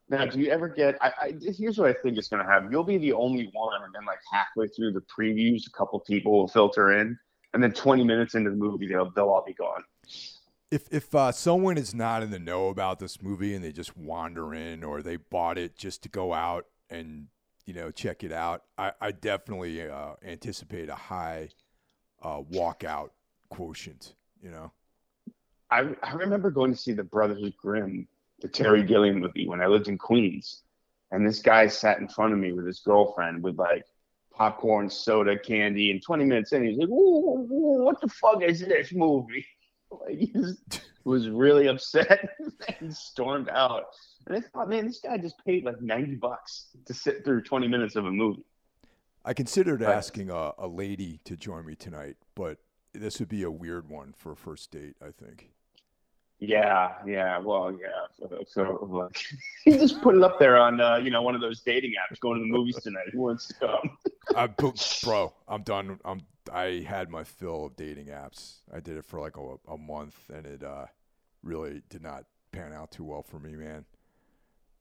[0.10, 0.98] Now, do you ever get?
[1.02, 2.70] I, I here's what I think is going to happen.
[2.70, 6.34] You'll be the only one, and then like halfway through the previews, a couple people
[6.34, 7.18] will filter in,
[7.54, 9.84] and then 20 minutes into the movie, they'll they'll all be gone.
[10.72, 13.98] If if uh, someone is not in the know about this movie and they just
[13.98, 17.28] wander in or they bought it just to go out and
[17.66, 21.50] you know check it out, I, I definitely uh, anticipate a high
[22.22, 23.10] uh, walkout
[23.50, 24.14] quotient.
[24.42, 24.72] You know,
[25.72, 28.08] I I remember going to see the Brothers Grimm,
[28.42, 30.62] the Terry Gilliam movie when I lived in Queens,
[31.12, 33.86] and this guy sat in front of me with his girlfriend with like
[34.32, 38.94] popcorn, soda, candy, and 20 minutes in, he's like, "Ooh, what the fuck is this
[38.94, 39.46] movie?"
[40.10, 42.30] Like, he just was really upset
[42.80, 43.86] and stormed out.
[44.28, 47.68] And I thought, man, this guy just paid like 90 bucks to sit through 20
[47.68, 48.44] minutes of a movie.
[49.26, 49.96] I considered Right.
[49.96, 52.58] asking a, a lady to join me tonight, but
[52.94, 55.52] this would be a weird one for a first date, I think.
[56.40, 57.88] Yeah, yeah, well, yeah.
[58.18, 59.22] So, so like,
[59.66, 62.20] he just put it up there on, uh, you know, one of those dating apps.
[62.20, 63.08] Going to the movies tonight.
[63.12, 63.98] Who wants to come?
[64.36, 64.48] I,
[65.04, 66.00] bro, I'm done.
[66.06, 66.22] I'm.
[66.52, 68.60] I had my fill of dating apps.
[68.74, 70.86] I did it for like a, a month, and it uh,
[71.44, 73.86] really did not pan out too well for me, man.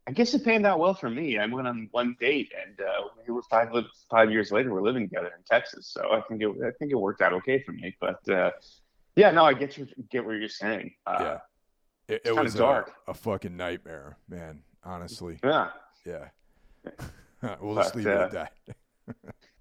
[0.06, 1.38] I guess it panned out well for me.
[1.38, 3.68] I went on one date, and uh, we were five
[4.10, 4.72] five years later.
[4.72, 7.62] We're living together in Texas, so I think it I think it worked out okay
[7.62, 7.94] for me.
[8.00, 8.52] But uh,
[9.16, 10.92] yeah, no, I get you get what you're saying.
[11.06, 11.38] Uh, Yeah.
[12.08, 12.94] It, it was a, dark.
[13.06, 14.62] a fucking nightmare, man.
[14.84, 15.68] Honestly, yeah.
[16.06, 16.28] yeah.
[17.60, 18.50] we'll just But, leave it uh, at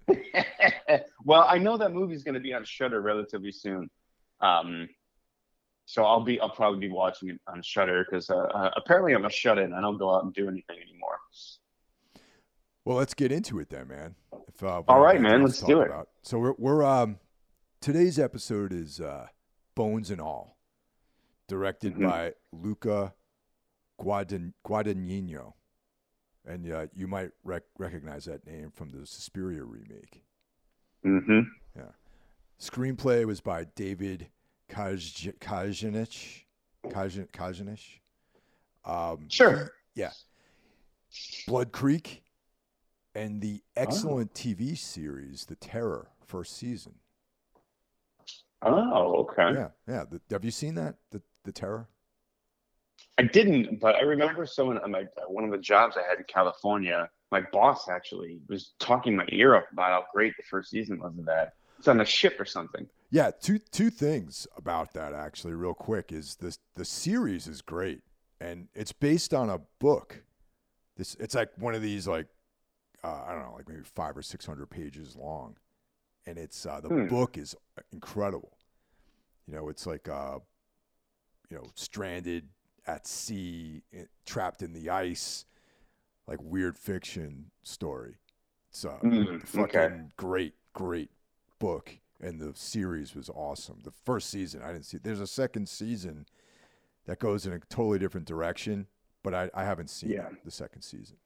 [0.08, 1.06] that.
[1.24, 3.90] well, I know that movie's going to be on Shudder relatively soon.
[4.40, 4.88] Um,
[5.84, 9.24] so I'll be I'll probably be watching it on Shudder because uh, uh, apparently I'm
[9.24, 9.72] a shut in.
[9.72, 11.18] I don't go out and do anything anymore.
[12.84, 14.14] Well, let's get into it then, man.
[14.48, 15.88] If, uh, All right, man, let's do it.
[15.88, 16.08] about.
[16.22, 17.18] So we're we're um
[17.80, 19.28] today's episode is uh,
[19.74, 20.57] Bones and All,
[21.52, 22.08] directed Mhm.
[22.08, 23.14] by Luca
[23.98, 25.54] Guadagnino, Guadagnino,
[26.44, 30.22] and uh, you might rec- recognize that name from the Suspiria remake.
[31.04, 31.40] Mm-hmm.
[31.74, 31.90] Yeah.
[32.60, 34.30] Screenplay was by David
[34.68, 36.44] Kaj- Kajganich.
[38.84, 39.72] Um, Sure.
[39.94, 40.12] Yeah.
[41.46, 42.22] Blood Creek
[43.14, 43.80] and the Oh.
[43.82, 47.00] excellent TV series The Terror first season.
[48.62, 49.52] Oh, okay.
[49.54, 50.04] Yeah, yeah.
[50.04, 50.96] The, have you seen that?
[51.10, 51.88] The The Terror?
[53.16, 56.24] I didn't, but I remember someone on my one of the jobs I had in
[56.24, 57.08] California.
[57.32, 61.16] My boss actually was talking my ear off about how great the first season was
[61.18, 61.54] of that.
[61.78, 62.86] It's on a ship or something.
[63.10, 68.02] Yeah, two two things about that actually, real quick, is this the series is great,
[68.40, 70.24] and it's based on a book.
[70.96, 72.26] This it's like one of these like
[73.04, 75.56] uh, I don't know, like maybe five or six hundred pages long,
[76.26, 77.08] and it's uh, the Hmm.
[77.08, 77.56] book is
[77.92, 78.58] incredible.
[79.46, 80.40] You know, it's like uh,
[81.50, 82.48] you know, stranded
[82.86, 83.82] at sea,
[84.26, 85.44] trapped in the ice,
[86.26, 88.16] like weird fiction story.
[88.70, 89.94] It's uh, Mm, fucking okay.
[90.16, 91.10] great, great
[91.58, 93.80] book, and the series was awesome.
[93.82, 94.98] The first season, I didn't see.
[94.98, 96.26] There's a second season
[97.06, 98.86] that goes in a totally different direction,
[99.22, 100.28] but I, I haven't seen Yeah.
[100.44, 101.16] the second season.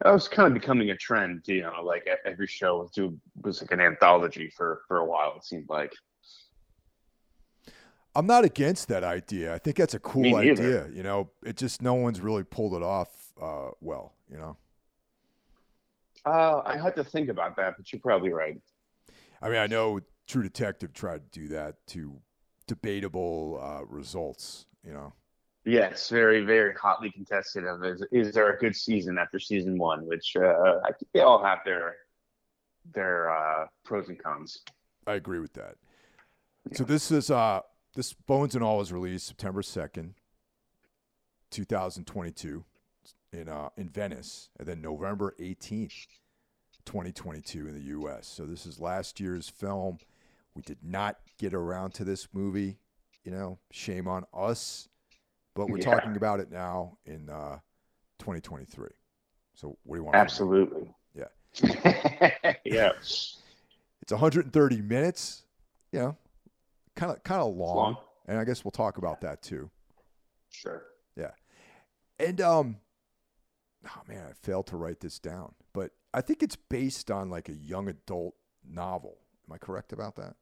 [0.00, 3.10] That was kind of becoming a trend, you know, like every show was
[3.42, 5.34] was like an anthology for for a while.
[5.36, 5.92] It seemed like.
[8.14, 9.52] I'm not against that idea.
[9.54, 10.88] I think that's a cool idea.
[10.92, 14.14] You know, it just no one's really pulled it off uh, well.
[14.30, 14.56] You know,
[16.24, 18.60] Uh, I had to think about that, but you're probably right.
[19.42, 22.20] I mean, I know True Detective tried to do that to
[22.66, 24.66] debatable uh, results.
[24.86, 25.12] You know,
[25.64, 27.64] Yes, very, very hotly contested.
[27.64, 30.06] Of is, is there a good season after season one?
[30.06, 31.96] Which uh, I think they all have their
[32.92, 34.62] their uh, pros and cons.
[35.06, 35.76] I agree with that.
[36.72, 37.60] So this is uh
[37.94, 40.14] this Bones and All was released September second,
[41.50, 42.64] two thousand twenty-two,
[43.32, 45.92] in uh in Venice, and then November eighteenth,
[46.84, 48.26] twenty twenty-two in the U.S.
[48.26, 49.98] So this is last year's film.
[50.54, 52.78] We did not get around to this movie.
[53.24, 54.88] You know, shame on us,
[55.54, 55.84] but we're Yeah.
[55.84, 57.58] talking about it now in uh,
[58.18, 58.88] 2023.
[59.54, 60.16] So what do you want?
[60.16, 60.94] Absolutely.
[61.14, 61.28] Yeah.
[62.64, 62.90] yeah.
[63.00, 65.44] It's 130 minutes.
[65.90, 66.16] You know,
[66.96, 67.96] kind of kind of long, long.
[68.26, 69.70] and I guess we'll talk about that too.
[70.50, 70.82] Sure.
[71.16, 71.30] Yeah,
[72.18, 72.76] and um,
[73.86, 77.48] oh man, I failed to write this down, but I think it's based on like
[77.48, 78.34] a young adult
[78.66, 79.18] novel.
[79.48, 80.34] Am I correct about that?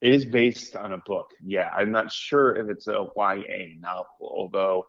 [0.00, 1.30] It is based on a book.
[1.44, 4.86] Yeah, I'm not sure if it's a YA novel, although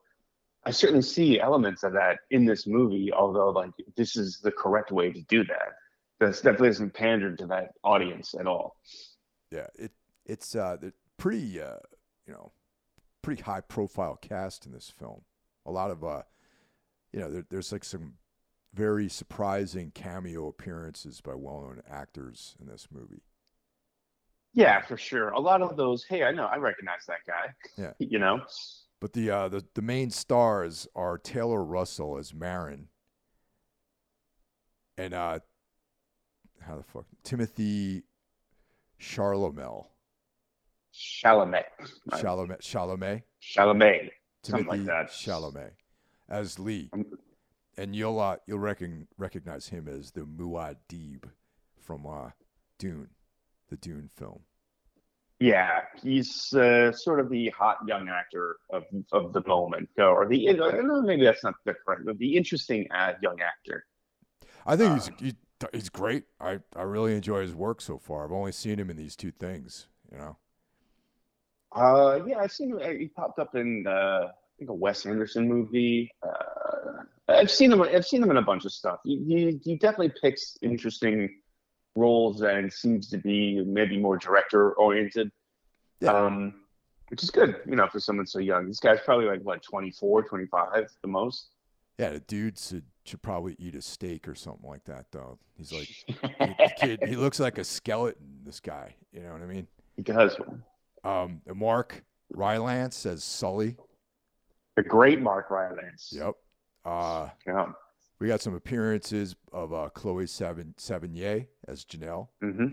[0.66, 3.12] I certainly see elements of that in this movie.
[3.12, 5.74] Although, like, this is the correct way to do that.
[6.20, 8.76] This definitely doesn't pander to that audience at all.
[9.52, 9.92] Yeah, it
[10.30, 10.78] it's uh
[11.18, 11.78] pretty uh
[12.26, 12.52] you know
[13.22, 15.22] pretty high profile cast in this film.
[15.66, 16.24] A lot of uh
[17.12, 18.14] you know there, there's like some
[18.74, 23.24] very surprising cameo appearances by well known actors in this movie.
[24.54, 25.30] Yeah, for sure.
[25.30, 26.04] A lot of those.
[26.04, 26.46] Hey, I know.
[26.46, 27.54] I recognize that guy.
[27.78, 27.94] Yeah.
[28.00, 28.42] You know.
[29.02, 32.90] But the uh, the the main stars are Taylor Russell as Marin,
[34.98, 35.40] and uh,
[36.62, 38.04] how the fuck Timothy
[39.00, 39.88] Charlemel,
[40.94, 41.64] Chalamet.
[42.12, 42.24] Right.
[42.24, 44.10] Chalamet, Chalamet, Chalamet.
[44.42, 45.10] Timothy Something like that.
[45.10, 45.72] Chalamet
[46.30, 46.90] as Lee,
[47.78, 51.24] and you'll uh, you'll recon- recognize him as the Muad'Dib
[51.82, 52.30] from uh,
[52.78, 53.10] Dune,
[53.70, 54.42] the Dune film.
[55.40, 60.54] Yeah, he's uh, sort of the hot young actor of of the moment, or the
[61.04, 63.86] maybe that's not the correct, but the interesting uh, young actor.
[64.66, 65.34] I think he's um, he,
[65.74, 66.26] he's great.
[66.40, 68.26] I I really enjoy his work so far.
[68.26, 70.38] I've only seen him in these two things, you know.
[71.72, 73.00] Uh, yeah, I've seen him.
[73.00, 76.12] He popped up in uh, I think a Wes Anderson movie.
[76.22, 77.82] Uh, I've seen him.
[77.82, 79.00] I've seen him in a bunch of stuff.
[79.04, 81.30] He he, he definitely picks interesting
[81.96, 85.32] roles and seems to be maybe more director oriented.
[86.00, 86.14] Yeah.
[86.14, 86.54] Um,
[87.10, 88.68] which is good, you know, for someone so young.
[88.68, 91.50] This guy's probably like what 24, 25 the most.
[91.98, 95.38] Yeah, the dude should, should probably eat a steak or something like that, though.
[95.58, 98.40] He's like, kid, he looks like a skeleton.
[98.44, 99.68] This guy, you know what I mean?
[99.98, 100.38] He does.
[101.04, 103.78] Um, Mark Rylance says Sully.
[104.76, 106.12] The great Mark Rylance.
[106.12, 106.36] Yep.
[106.86, 107.68] Uh, yeah.
[108.20, 112.28] We got some appearances of uh, Chloe Sevigny as Janelle.
[112.44, 112.68] Mm-hmm.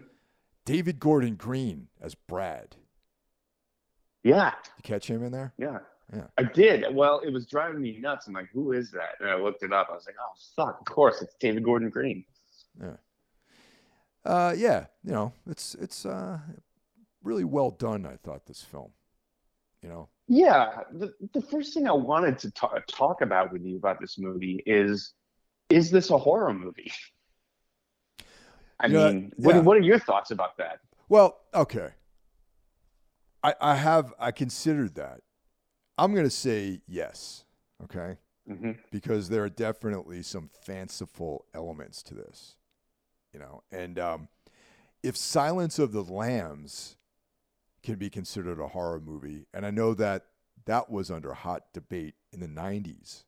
[0.64, 2.76] David Gordon Green as Brad.
[4.24, 4.52] Yeah.
[4.76, 5.52] You catch him in there?
[5.56, 5.78] Yeah.
[6.12, 6.26] Yeah.
[6.38, 6.84] I did.
[6.94, 8.26] Well, it was driving me nuts.
[8.26, 9.14] I'm like, who is that?
[9.20, 9.88] And I looked it up.
[9.90, 10.80] I was like, oh, fuck.
[10.80, 12.24] Of course, it's David Gordon Green.
[12.80, 12.96] Yeah.
[14.24, 14.86] Uh, yeah.
[15.04, 16.38] You know, it's it's uh,
[17.26, 18.06] really well done.
[18.06, 18.90] I thought this film.
[19.82, 20.08] You know.
[20.28, 20.80] Yeah.
[20.92, 24.62] The the first thing I wanted to talk talk about with you about this movie
[24.64, 25.12] is,
[25.68, 26.92] is this a horror movie?
[28.80, 29.46] I mean, yeah.
[29.46, 30.80] what what are your thoughts about that?
[31.08, 31.90] Well, okay.
[33.42, 35.20] I, I have I considered that.
[35.98, 37.44] I'm gonna say yes.
[37.84, 38.16] Okay.
[38.48, 38.72] Mm-hmm.
[38.92, 42.56] Because there are definitely some fanciful elements to this,
[43.32, 43.62] you know.
[43.72, 44.28] And um,
[45.02, 46.96] if Silence of the Lambs
[47.86, 50.26] can be considered a horror movie, and I know that
[50.66, 53.24] that was under hot debate in the '90s.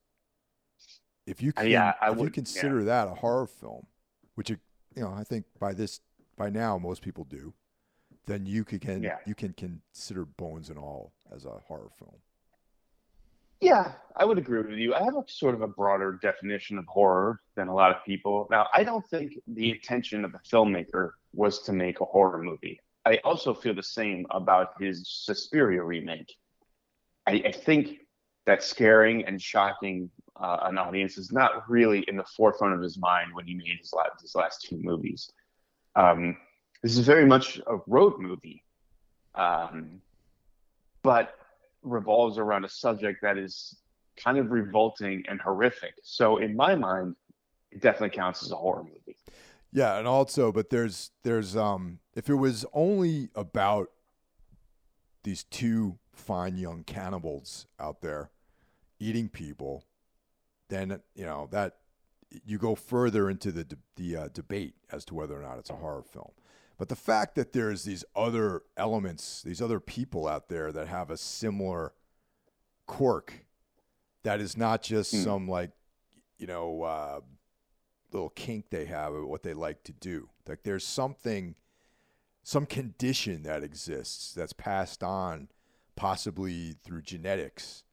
[1.26, 2.86] If you uh, can, yeah, if would, you consider yeah.
[2.86, 3.86] that a horror film,
[4.34, 4.58] which you
[4.96, 6.00] know, I think by this
[6.36, 7.54] by now most people do
[8.28, 9.16] then you can yeah.
[9.26, 12.14] you can consider Bones and All as a horror film.
[13.60, 14.94] Yeah, I would agree with you.
[14.94, 18.46] I have a sort of a broader definition of horror than a lot of people.
[18.52, 22.78] Now, I don't think the intention of the filmmaker was to make a horror movie.
[23.08, 26.30] I also feel the same about his Suspiria remake.
[27.26, 28.00] I, I think
[28.44, 32.98] that scaring and shocking uh, an audience is not really in the forefront of his
[32.98, 35.30] mind when he made his last, his last two movies.
[35.96, 36.36] Um,
[36.82, 38.62] this is very much a road movie,
[39.34, 40.02] um,
[41.02, 41.34] but
[41.82, 43.74] revolves around a subject that is
[44.22, 45.94] kind of revolting and horrific.
[46.02, 47.16] So in my mind,
[47.70, 49.16] it definitely counts as a horror movie.
[49.72, 53.90] Yeah, and also, but there's there's um if it was only about
[55.24, 58.30] these two fine young cannibals out there
[58.98, 59.84] eating people,
[60.68, 61.76] then you know that
[62.44, 65.74] you go further into the the uh, debate as to whether or not it's a
[65.74, 66.30] horror film.
[66.78, 71.10] But the fact that there's these other elements, these other people out there that have
[71.10, 71.92] a similar
[72.86, 73.44] quirk
[74.22, 75.24] that is not just mm.
[75.24, 75.70] some like,
[76.38, 77.20] you know, uh,
[78.12, 80.28] little kink they have or what they like to do.
[80.46, 81.54] Like there's something,
[82.42, 85.48] some condition that exists that's passed on,
[85.96, 87.84] possibly through genetics,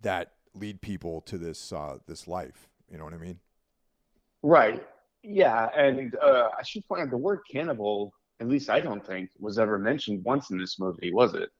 [0.00, 2.68] that lead people to this uh, this life.
[2.90, 3.38] You know what I mean?
[4.42, 4.86] Right.
[5.22, 8.12] Yeah, and uh, I should point out the word cannibal.
[8.40, 11.50] At least I don't think was ever mentioned once in this movie, was it?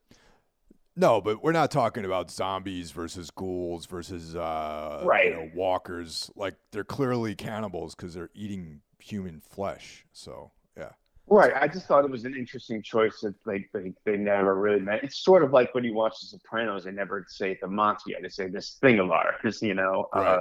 [0.99, 5.27] No, but we're not talking about zombies versus ghouls versus uh, right.
[5.27, 6.29] you know, walkers.
[6.35, 10.05] Like they're clearly cannibals because they're eating human flesh.
[10.13, 10.91] So yeah.
[11.29, 11.53] Right.
[11.55, 15.05] I just thought it was an interesting choice that they they, they never really meant.
[15.05, 18.17] It's sort of like when you watch The Sopranos, they never say the mafia.
[18.21, 19.63] They say this thing of ours.
[19.63, 20.09] You know.
[20.13, 20.27] Right.
[20.27, 20.41] Uh,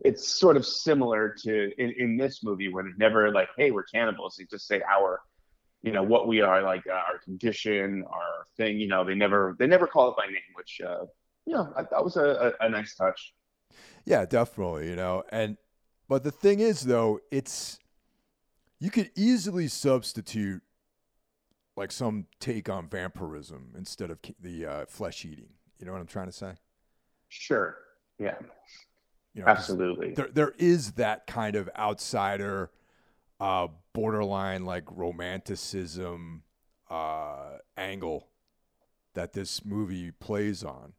[0.00, 3.84] it's sort of similar to in, in this movie where they're never like, hey, we're
[3.84, 4.36] cannibals.
[4.36, 5.20] They just say our,
[5.84, 8.78] you know, what we are, like uh, our condition, our thing.
[8.78, 11.04] You know, they never they never call it by name, which uh,
[11.44, 13.34] you know, I thought was a, a, a nice touch.
[14.06, 14.88] Yeah, definitely.
[14.88, 15.58] You know, and
[16.08, 17.78] but the thing is, though, it's
[18.80, 20.62] you could easily substitute
[21.76, 25.50] like some take on vampirism instead of the uh, flesh eating.
[25.78, 26.52] You know what I'm trying to say?
[27.28, 27.76] Sure.
[28.18, 28.36] Yeah.
[29.34, 30.14] You know, Absolutely.
[30.14, 32.70] There, there is that kind of outsider,
[33.40, 36.42] uh, borderline like romanticism
[36.90, 38.28] uh, angle
[39.14, 40.92] that this movie plays on,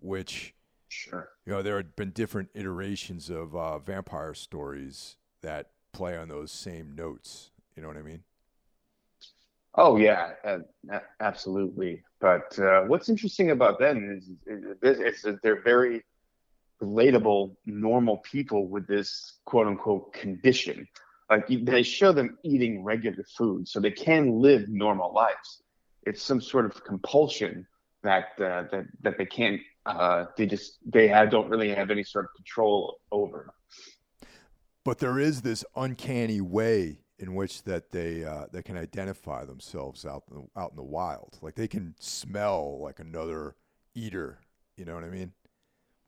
[0.00, 0.54] which,
[0.88, 6.28] sure, you know, there have been different iterations of uh, vampire stories that play on
[6.28, 7.52] those same notes.
[7.74, 8.22] You know what I mean?
[9.76, 10.58] Oh yeah, uh,
[11.20, 12.02] absolutely.
[12.20, 16.02] But uh, what's interesting about them is, is, is, is they're very
[16.82, 20.88] relatable, normal people with this quote unquote condition.
[21.28, 25.62] Like they show them eating regular food, so they can live normal lives.
[26.04, 27.66] It's some sort of compulsion
[28.02, 29.60] that uh, that that they can't.
[29.84, 33.52] Uh, they just they have, don't really have any sort of control over.
[34.84, 40.04] But there is this uncanny way in which that they uh, they can identify themselves
[40.04, 40.24] out
[40.56, 41.38] out in the wild.
[41.42, 43.56] Like they can smell like another
[43.94, 44.38] eater.
[44.76, 45.32] You know what I mean?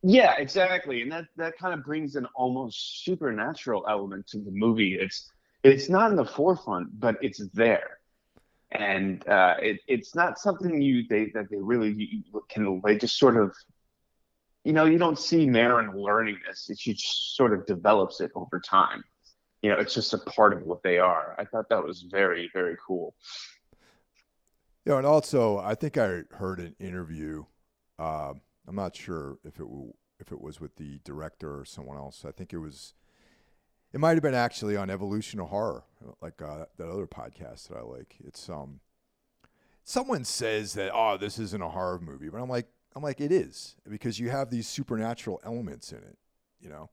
[0.03, 4.95] Yeah, exactly, and that that kind of brings an almost supernatural element to the movie.
[4.95, 5.31] It's
[5.65, 7.99] it's not in the forefront, but it's there,
[8.71, 13.37] and uh, it, it's not something you they that they really can they just sort
[13.37, 13.57] of,
[14.63, 16.71] you know, you don't see Maren learning this.
[16.79, 19.03] She just sort of develops it over time.
[19.63, 21.35] You know, it's just a part of what they are.
[21.39, 23.17] I thought that was very very cool.
[24.87, 27.47] Yeah, and also I think I heard an interview.
[27.99, 29.67] Um, I'm not sure if it
[30.21, 32.25] if it was with the director or someone else.
[32.27, 32.95] I think it was.
[33.95, 35.85] It might have been actually on Evolution of Horror,
[36.21, 38.17] like uh, that other podcast that I like.
[38.23, 38.81] It's um,
[39.85, 43.33] someone says that oh, this isn't a horror movie, but I'm like, I'm like, it
[43.33, 46.19] is because you have these supernatural elements in it,
[46.61, 46.91] you know,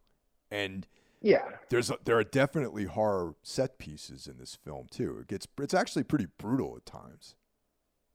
[0.49, 0.87] and
[1.21, 5.17] yeah, there's a, there are definitely horror set pieces in this film too.
[5.19, 7.35] It gets it's actually pretty brutal at times.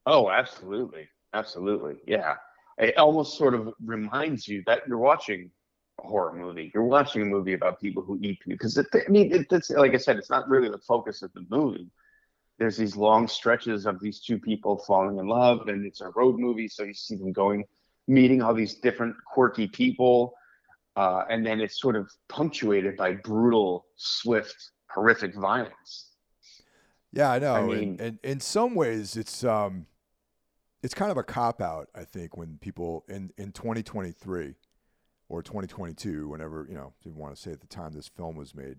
[0.07, 2.37] Oh, absolutely, absolutely, yeah
[2.81, 5.51] it almost sort of reminds you that you're watching
[6.03, 6.71] a horror movie.
[6.73, 8.53] You're watching a movie about people who eat people.
[8.53, 11.45] Because I mean, it, it's like I said, it's not really the focus of the
[11.49, 11.87] movie.
[12.57, 16.37] There's these long stretches of these two people falling in love, and it's a road
[16.39, 17.63] movie, so you see them going,
[18.07, 20.33] meeting all these different quirky people,
[20.95, 26.11] uh, and then it's sort of punctuated by brutal, swift, horrific violence.
[27.13, 27.53] Yeah, I know.
[27.53, 29.87] I mean, and, and in some ways, it's um,
[30.83, 34.55] it's kind of a cop out, I think, when people in, in 2023
[35.29, 38.35] or 2022, whenever, you know, if you want to say at the time this film
[38.35, 38.77] was made,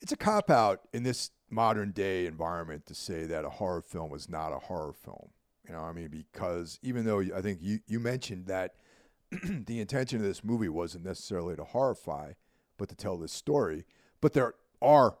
[0.00, 4.14] it's a cop out in this modern day environment to say that a horror film
[4.14, 5.30] is not a horror film.
[5.66, 8.74] You know, I mean, because even though I think you, you mentioned that
[9.30, 12.32] the intention of this movie wasn't necessarily to horrify,
[12.78, 13.84] but to tell this story,
[14.20, 15.18] but there are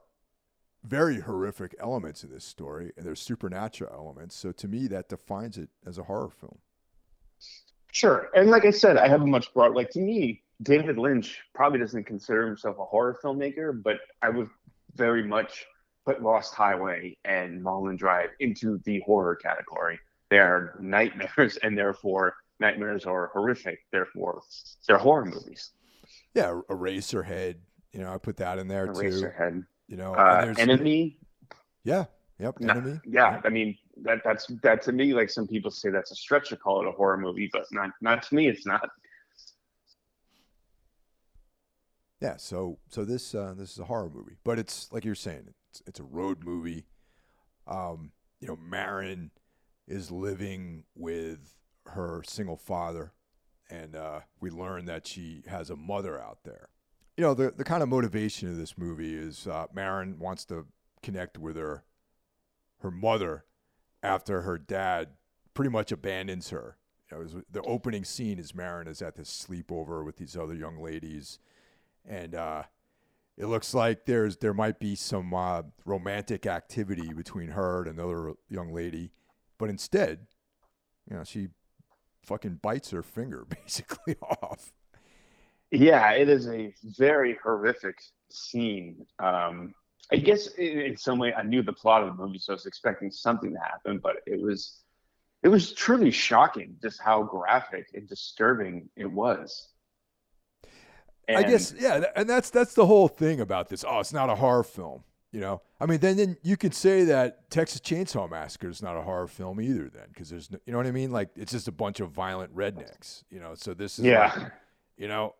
[0.84, 4.36] very horrific elements in this story, and there's supernatural elements.
[4.36, 6.58] So to me, that defines it as a horror film.
[7.92, 9.74] Sure, and like I said, I have a much broad.
[9.74, 14.48] Like to me, David Lynch probably doesn't consider himself a horror filmmaker, but I would
[14.94, 15.66] very much
[16.04, 19.98] put Lost Highway and Mulholland Drive into the horror category.
[20.30, 23.80] They are nightmares, and therefore nightmares are horrific.
[23.92, 24.42] Therefore,
[24.86, 25.70] they're horror movies.
[26.34, 27.56] Yeah, Eraserhead.
[27.92, 29.00] You know, I put that in there Eraserhead.
[29.00, 29.26] too.
[29.26, 29.66] Eraserhead.
[29.88, 31.18] You know, uh, enemy.
[31.82, 32.04] Yeah.
[32.38, 32.60] Yep.
[32.60, 33.00] No, enemy.
[33.04, 33.40] Yeah.
[33.44, 35.14] I mean, that that's that to me.
[35.14, 37.90] Like some people say, that's a stretch to call it a horror movie, but not
[38.00, 38.48] not to me.
[38.48, 38.88] It's not.
[42.20, 42.36] Yeah.
[42.36, 45.82] So so this uh, this is a horror movie, but it's like you're saying, it's
[45.86, 46.84] it's a road movie.
[47.66, 49.30] Um, you know, Maren
[49.86, 51.54] is living with
[51.86, 53.12] her single father,
[53.70, 56.68] and uh, we learn that she has a mother out there
[57.18, 60.66] you know, the, the kind of motivation of this movie is uh, Maren wants to
[61.02, 61.82] connect with her
[62.80, 63.44] her mother
[64.04, 65.08] after her dad
[65.52, 66.76] pretty much abandons her.
[67.10, 70.54] You know, was, the opening scene is Maren is at this sleepover with these other
[70.54, 71.40] young ladies,
[72.08, 72.62] and uh,
[73.36, 78.34] it looks like there's there might be some uh, romantic activity between her and another
[78.48, 79.10] young lady,
[79.58, 80.28] but instead,
[81.10, 81.48] you know, she
[82.22, 84.72] fucking bites her finger basically off.
[85.70, 87.98] Yeah, it is a very horrific
[88.30, 89.06] scene.
[89.18, 89.74] Um,
[90.10, 92.54] I guess in, in some way I knew the plot of the movie, so I
[92.54, 94.80] was expecting something to happen, but it was
[95.42, 99.68] it was truly shocking just how graphic and disturbing it was.
[101.28, 103.84] And I guess yeah, and that's that's the whole thing about this.
[103.86, 105.60] Oh, it's not a horror film, you know.
[105.78, 109.26] I mean, then then you could say that Texas Chainsaw Massacre is not a horror
[109.26, 111.10] film either, then, because there's you know what I mean.
[111.12, 113.54] Like it's just a bunch of violent rednecks, you know.
[113.54, 114.52] So this is yeah, like,
[114.96, 115.34] you know,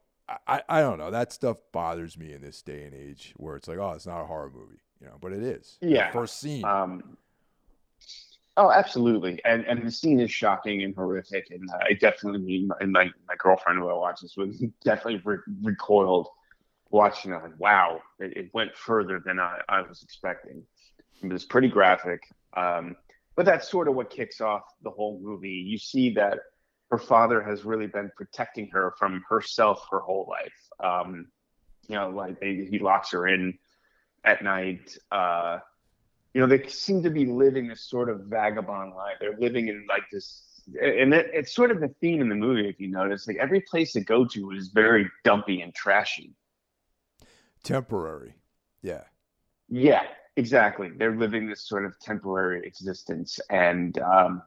[0.46, 1.10] I, I don't know.
[1.10, 4.20] That stuff bothers me in this day and age where it's like, oh, it's not
[4.20, 5.78] a horror movie, you know, but it is.
[5.80, 6.08] Yeah.
[6.08, 6.64] The first scene.
[6.64, 7.16] Um,
[8.56, 9.40] oh, absolutely.
[9.44, 11.48] And and the scene is shocking and horrific.
[11.50, 15.38] And uh, I definitely, and my, my girlfriend who I watched this with definitely re-
[15.62, 16.28] recoiled
[16.90, 17.42] watching it.
[17.42, 20.62] Like, wow, it, it, went further than I, I was expecting.
[21.22, 22.20] It was pretty graphic.
[22.56, 22.96] Um,
[23.36, 25.48] but that's sort of what kicks off the whole movie.
[25.48, 26.38] You see that
[26.90, 30.52] her father has really been protecting her from herself her whole life.
[30.82, 31.26] Um,
[31.88, 33.58] you know, like they, he locks her in
[34.24, 34.96] at night.
[35.10, 35.58] Uh,
[36.34, 39.16] you know, they seem to be living this sort of vagabond life.
[39.20, 40.48] They're living in like this
[40.80, 42.68] and it, it's sort of the theme in the movie.
[42.68, 46.34] If you notice, like every place they go to is very dumpy and trashy.
[47.62, 48.34] Temporary,
[48.82, 49.04] yeah,
[49.68, 50.02] yeah,
[50.36, 50.90] exactly.
[50.96, 54.42] They're living this sort of temporary existence, and um,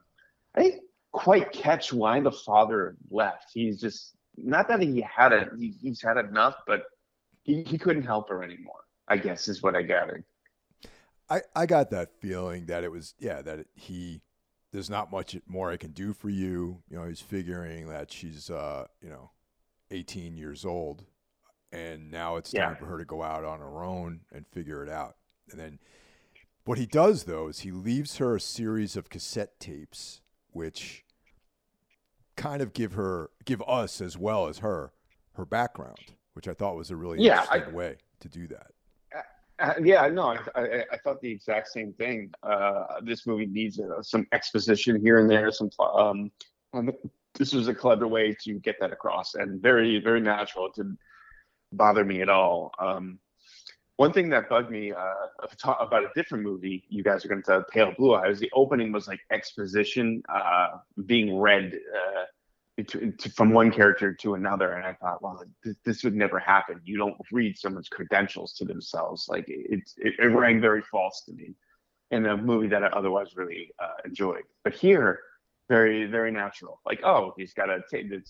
[0.54, 0.82] I didn't
[1.12, 3.50] quite catch why the father left.
[3.52, 6.84] He's just not that he had it; he, he's had enough, but
[7.42, 8.80] he, he couldn't help her anymore.
[9.08, 10.24] I guess is what I gathered.
[11.28, 14.22] I, I got that feeling that it was yeah that he
[14.72, 16.82] there's not much more I can do for you.
[16.88, 19.30] You know, he's figuring that she's uh, you know,
[19.90, 21.04] 18 years old
[21.72, 22.74] and now it's time yeah.
[22.74, 25.16] for her to go out on her own and figure it out.
[25.50, 25.78] And then
[26.64, 30.20] what he does though is he leaves her a series of cassette tapes
[30.52, 31.04] which
[32.36, 34.92] kind of give her give us as well as her
[35.34, 38.68] her background, which I thought was a really yeah, interesting I, way to do that.
[39.58, 42.32] Uh, yeah, no, I, I, I, thought the exact same thing.
[42.42, 45.52] Uh, this movie needs uh, some exposition here and there.
[45.52, 46.32] Some um,
[47.34, 50.66] this was a clever way to get that across, and very, very natural.
[50.66, 50.98] It didn't
[51.72, 52.72] bother me at all.
[52.78, 53.18] Um,
[54.02, 57.46] one thing that bugged me uh, about a different movie, you guys are going to
[57.46, 58.40] tell Pale Blue Eyes.
[58.40, 64.72] The opening was like exposition uh, being read uh, to, from one character to another,
[64.72, 66.80] and I thought, well, this, this, would never happen.
[66.84, 69.26] You don't read someone's credentials to themselves.
[69.28, 71.54] Like it, it, it rang very false to me
[72.10, 74.42] in a movie that I otherwise really uh, enjoyed.
[74.64, 75.20] But here,
[75.68, 76.80] very very natural.
[76.84, 77.78] Like oh, he's got a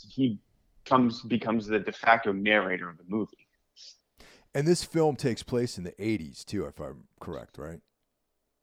[0.06, 0.38] he
[0.84, 3.41] comes becomes the de facto narrator of the movie.
[4.54, 7.80] And this film takes place in the 80s too, if I'm correct, right?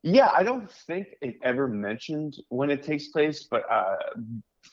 [0.04, 3.96] Yeah, I don't think it ever mentioned when it takes place, but uh,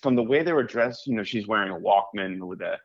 [0.03, 2.79] from the way they were dressed, you know, she's wearing a Walkman with a,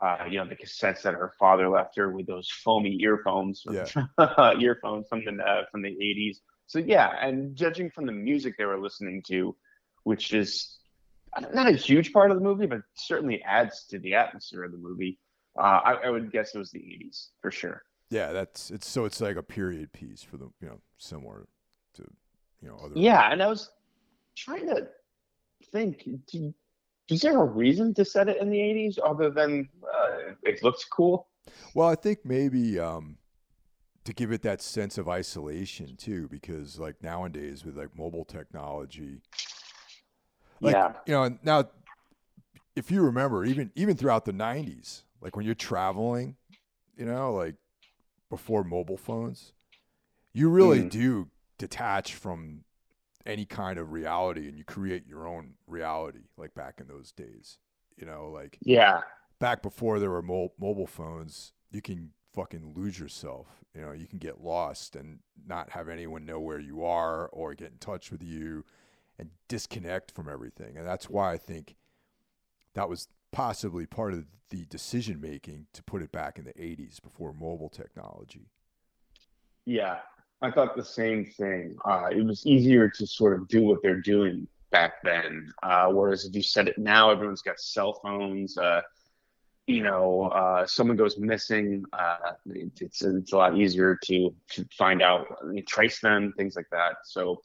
[0.00, 3.86] uh, you know, the cassettes that her father left her with those foamy earphones, yeah.
[4.60, 6.38] earphones from the uh, from the '80s.
[6.66, 9.56] So yeah, and judging from the music they were listening to,
[10.02, 10.78] which is
[11.52, 14.78] not a huge part of the movie, but certainly adds to the atmosphere of the
[14.78, 15.18] movie.
[15.56, 17.82] Uh, I, I would guess it was the '80s for sure.
[18.10, 21.46] Yeah, that's it's so it's like a period piece for the you know similar
[21.94, 22.04] to
[22.60, 22.94] you know other.
[22.94, 23.70] Yeah, and I was
[24.36, 24.88] trying to
[25.72, 26.06] think,
[27.08, 30.84] is there a reason to set it in the 80s other than uh, it looks
[30.84, 31.28] cool?
[31.74, 33.18] Well, I think maybe um,
[34.04, 39.22] to give it that sense of isolation too, because like nowadays with like mobile technology,
[40.60, 41.68] like, yeah, you know, now
[42.76, 46.36] if you remember, even even throughout the 90s, like when you're traveling,
[46.96, 47.56] you know, like
[48.30, 49.52] before mobile phones,
[50.34, 50.90] you really mm.
[50.90, 52.64] do detach from
[53.26, 57.58] any kind of reality and you create your own reality like back in those days
[57.96, 59.00] you know like yeah
[59.38, 64.06] back before there were mo- mobile phones you can fucking lose yourself you know you
[64.06, 68.10] can get lost and not have anyone know where you are or get in touch
[68.10, 68.64] with you
[69.18, 71.76] and disconnect from everything and that's why i think
[72.74, 77.02] that was possibly part of the decision making to put it back in the 80s
[77.02, 78.50] before mobile technology
[79.66, 79.98] yeah
[80.44, 81.74] I thought the same thing.
[81.86, 85.50] Uh, it was easier to sort of do what they're doing back then.
[85.62, 88.58] Uh, whereas if you said it now, everyone's got cell phones.
[88.58, 88.82] Uh,
[89.66, 95.00] you know, uh, someone goes missing, uh, it's it's a lot easier to to find
[95.00, 95.26] out,
[95.66, 96.96] trace them, things like that.
[97.04, 97.40] So,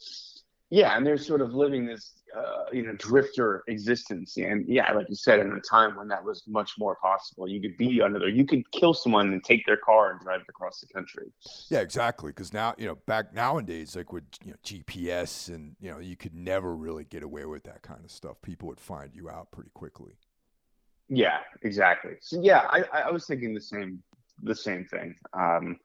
[0.70, 4.38] yeah, and they're sort of living this uh, you know drifter existence.
[4.38, 7.62] And yeah like you said in a time when that was much more possible you
[7.62, 10.48] could be under there you could kill someone and take their car and drive it
[10.50, 11.32] across the country.
[11.70, 12.32] Yeah exactly.
[12.32, 16.16] Because now you know back nowadays like with you know gps and you know you
[16.16, 18.38] could never really get away with that kind of stuff.
[18.42, 20.14] People would find you out pretty quickly.
[21.08, 22.14] Yeah exactly.
[22.22, 24.02] So yeah i i was thinking the same
[24.44, 25.16] the same thing.
[25.34, 25.78] Um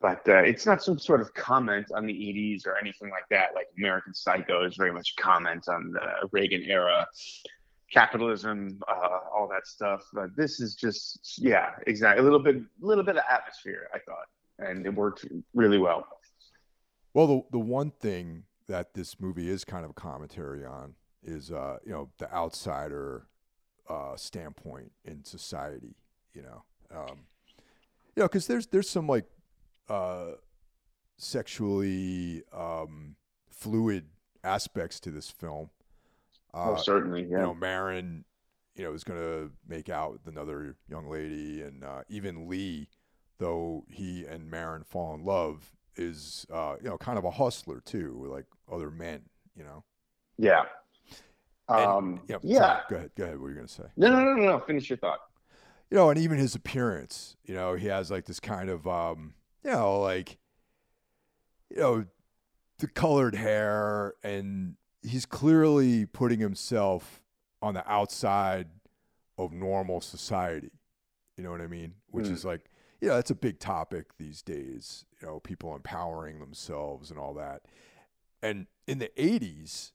[0.00, 3.50] but uh, it's not some sort of comment on the 80s or anything like that.
[3.54, 7.06] Like American Psycho is very much a comment on the Reagan era,
[7.92, 10.02] capitalism, uh, all that stuff.
[10.12, 13.88] But this is just, yeah, exactly a little bit, little bit of atmosphere.
[13.94, 14.26] I thought,
[14.58, 15.24] and it worked
[15.54, 16.06] really well.
[17.14, 21.50] Well, the the one thing that this movie is kind of a commentary on is,
[21.50, 23.26] uh, you know, the outsider
[23.88, 25.96] uh, standpoint in society.
[26.34, 26.62] You know,
[26.94, 27.20] um,
[28.14, 29.24] you know, because there's there's some like
[29.88, 30.32] uh,
[31.16, 33.16] sexually um,
[33.50, 34.06] fluid
[34.44, 35.70] aspects to this film.
[36.54, 37.22] Uh, oh, certainly.
[37.22, 37.28] Yeah.
[37.28, 38.24] You know, Maren,
[38.74, 42.88] you know, is going to make out with another young lady, and uh, even Lee,
[43.38, 47.80] though he and Maren fall in love, is uh, you know kind of a hustler
[47.80, 49.22] too, like other men.
[49.56, 49.84] You know.
[50.38, 50.64] Yeah.
[51.68, 52.36] And, um, yeah.
[52.42, 52.58] yeah.
[52.58, 53.10] Sorry, go ahead.
[53.16, 53.34] Go ahead.
[53.36, 53.82] What were you going to say?
[53.96, 54.60] No, no, no, no, no.
[54.60, 55.18] Finish your thought.
[55.90, 57.36] You know, and even his appearance.
[57.44, 59.34] You know, he has like this kind of um,
[59.66, 60.38] you know, like,
[61.70, 62.04] you know,
[62.78, 67.20] the colored hair and he's clearly putting himself
[67.60, 68.68] on the outside
[69.36, 70.70] of normal society.
[71.36, 71.94] You know what I mean?
[72.10, 72.32] Which Mm.
[72.32, 75.04] is like, yeah, that's a big topic these days.
[75.20, 77.62] You know, people empowering themselves and all that.
[78.42, 79.92] And in the 80s,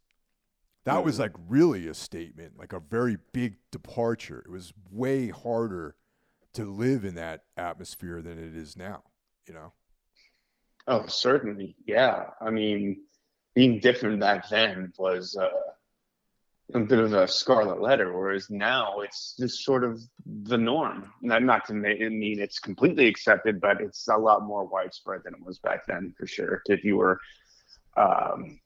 [0.84, 1.20] that was Mm.
[1.20, 4.40] like really a statement, like a very big departure.
[4.46, 5.96] It was way harder
[6.54, 9.04] to live in that atmosphere than it is now,
[9.48, 9.74] you know?
[10.88, 11.76] Oh, certainly.
[11.86, 12.26] Yeah.
[12.40, 13.02] I mean,
[13.56, 15.50] being different back then was uh,
[16.74, 21.12] a bit of a scarlet letter, whereas now it's just sort of the norm.
[21.22, 25.46] Not, not to mean it's completely accepted, but it's a lot more widespread than it
[25.46, 26.62] was back then, for sure.
[26.66, 27.20] If you were,
[27.98, 28.60] um,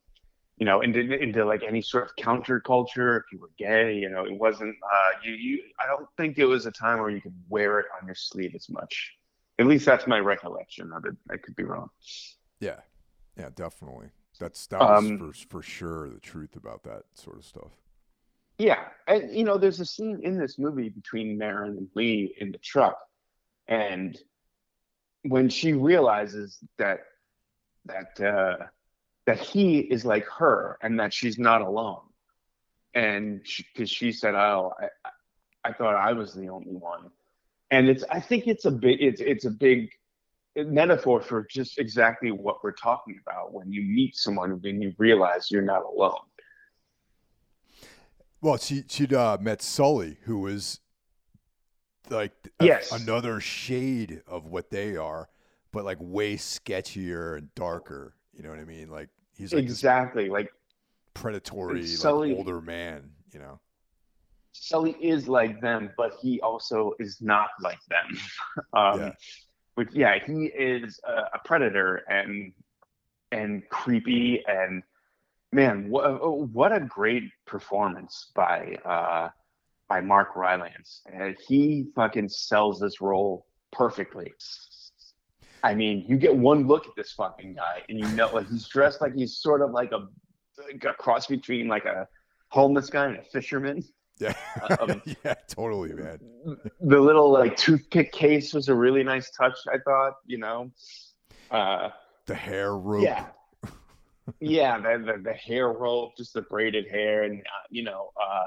[0.56, 4.24] you know, into, into like any sort of counterculture, if you were gay, you know,
[4.24, 7.34] it wasn't, uh, you, you, I don't think it was a time where you could
[7.48, 9.12] wear it on your sleeve as much.
[9.58, 11.16] At least that's my recollection of it.
[11.30, 11.90] I could be wrong.
[12.60, 12.80] Yeah.
[13.38, 14.08] Yeah, definitely.
[14.38, 17.72] That's that was Um, for for sure the truth about that sort of stuff.
[18.58, 22.52] Yeah, and you know, there's a scene in this movie between Maren and Lee in
[22.52, 22.98] the truck,
[23.68, 24.18] and
[25.22, 27.00] when she realizes that
[27.86, 28.66] that uh,
[29.26, 32.02] that he is like her and that she's not alone,
[32.94, 33.42] and
[33.72, 35.10] because she, said, "Oh, I,
[35.64, 37.10] I thought I was the only one,"
[37.70, 39.90] and it's I think it's a big it's it's a big
[40.56, 45.50] metaphor for just exactly what we're talking about when you meet someone and you realize
[45.50, 46.18] you're not alone.
[48.40, 50.80] Well, she she'd uh, met Sully, who was
[52.10, 52.92] like a- Yes.
[52.92, 55.28] another shade of what they are,
[55.72, 58.14] but like way sketchier and darker.
[58.32, 58.88] You know what I mean?
[58.88, 60.52] Like he's like exactly like
[61.14, 63.10] predatory, Sully- like older man.
[63.32, 63.60] You know?
[64.62, 68.18] Sully is like them, but he also is not like them.
[68.72, 69.12] um, Yeah.
[69.74, 72.52] Which, yeah, he is a, a predator and
[73.30, 74.82] and creepy and
[75.52, 79.28] man, what what a great performance by uh,
[79.88, 81.02] by Mark Rylance.
[81.18, 84.32] Uh, he fucking sells this role perfectly.
[85.62, 88.68] I mean, you get one look at this fucking guy, and you know, like he's
[88.68, 90.06] dressed like he's sort of like a,
[90.64, 92.06] like a cross between like a
[92.48, 93.82] homeless guy and a fisherman.
[94.18, 94.34] Yeah.
[94.80, 95.34] Um, yeah.
[95.48, 96.18] Totally, man.
[96.80, 99.58] the little like toothpick case was a really nice touch.
[99.72, 100.70] I thought, you know,
[101.50, 101.90] uh,
[102.26, 103.02] The hair rope.
[103.04, 103.26] yeah,
[104.40, 108.46] yeah, the, the the hair rope, just the braided hair, and uh, you know, uh,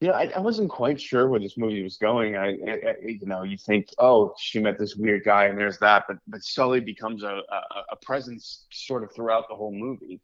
[0.00, 2.36] yeah, I, I wasn't quite sure where this movie was going.
[2.36, 5.78] I, I, I- you know, you think, oh, she met this weird guy, and there's
[5.78, 10.20] that, but but Sully becomes a a, a presence sort of throughout the whole movie.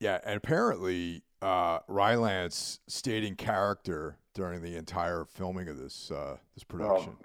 [0.00, 6.36] Yeah, and apparently uh, Rylance stayed in character during the entire filming of this uh,
[6.54, 7.16] this production.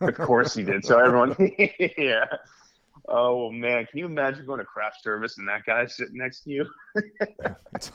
[0.00, 0.84] Oh, of, course he did.
[0.84, 1.36] So everyone,
[1.96, 2.24] yeah.
[3.06, 6.50] Oh man, can you imagine going to craft service and that guy sitting next to
[6.50, 6.66] you?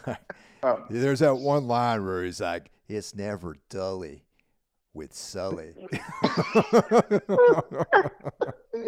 [0.08, 0.22] Like-
[0.64, 4.24] Oh, there's that one line where he's like, "It's never dully
[4.94, 5.76] with Sully."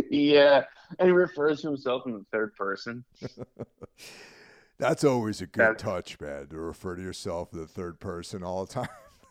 [0.10, 0.64] yeah,
[0.98, 3.04] and he refers to himself in the third person.
[4.80, 8.44] That's always a good That- touch, man, to refer to yourself in the third person
[8.44, 8.88] all the time.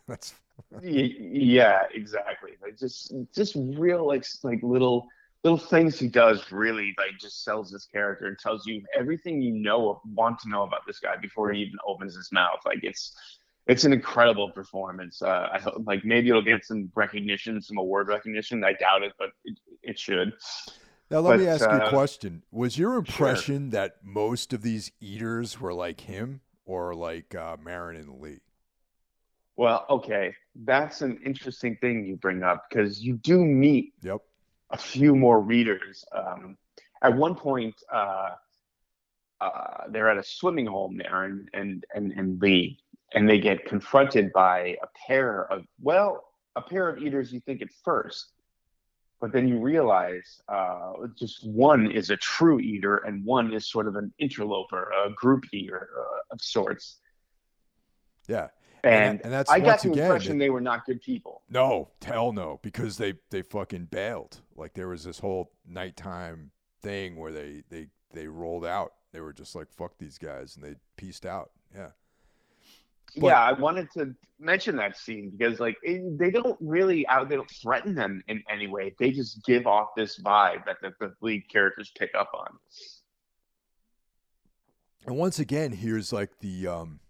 [0.07, 0.35] That's
[0.83, 2.53] yeah, exactly.
[2.63, 5.07] Like just, just real like like little
[5.45, 9.53] little things he does really like just sells his character and tells you everything you
[9.53, 12.59] know want to know about this guy before he even opens his mouth.
[12.67, 13.15] Like it's
[13.69, 15.23] it's an incredible performance.
[15.23, 18.65] Uh, I hope like maybe it'll get some recognition, some award recognition.
[18.65, 20.33] I doubt it, but it, it should.
[21.11, 22.43] Now let me But, ask you a uh, question.
[22.51, 27.97] Was your impression that most of these eaters were like him or like uh, Maren
[27.97, 28.41] and Lee?
[29.57, 34.21] Well, okay, that's an interesting thing you bring up because you do meet Yep.
[34.71, 36.05] a few more readers.
[36.13, 36.57] Um,
[37.03, 38.31] at one point, uh,
[39.41, 42.79] uh, they're at a swimming hole there, and, and and and Lee,
[43.15, 47.33] and they get confronted by a pair of well, a pair of eaters.
[47.33, 48.33] You think at first,
[49.21, 53.87] but then you realize uh, just one is a true eater, and one is sort
[53.89, 56.99] of an interloper, a group eater uh, of sorts.
[58.29, 58.49] Yeah.
[58.85, 61.43] And, that- and that's I got the again impression that- they were not good people.
[61.51, 64.41] No, hell no, because they they fucking bailed.
[64.57, 66.51] Like there was this whole nighttime
[66.83, 68.93] thing where they they they rolled out.
[69.12, 71.51] They were just like fuck these guys and they pieced out.
[71.75, 71.91] Yeah.
[73.17, 77.35] But- yeah, I wanted to mention that scene because like it, they don't really they
[77.37, 78.95] don't threaten them in any way.
[78.99, 82.59] They just give off this vibe that the, the lead characters pick up on.
[85.07, 87.01] And once again, here's like the um,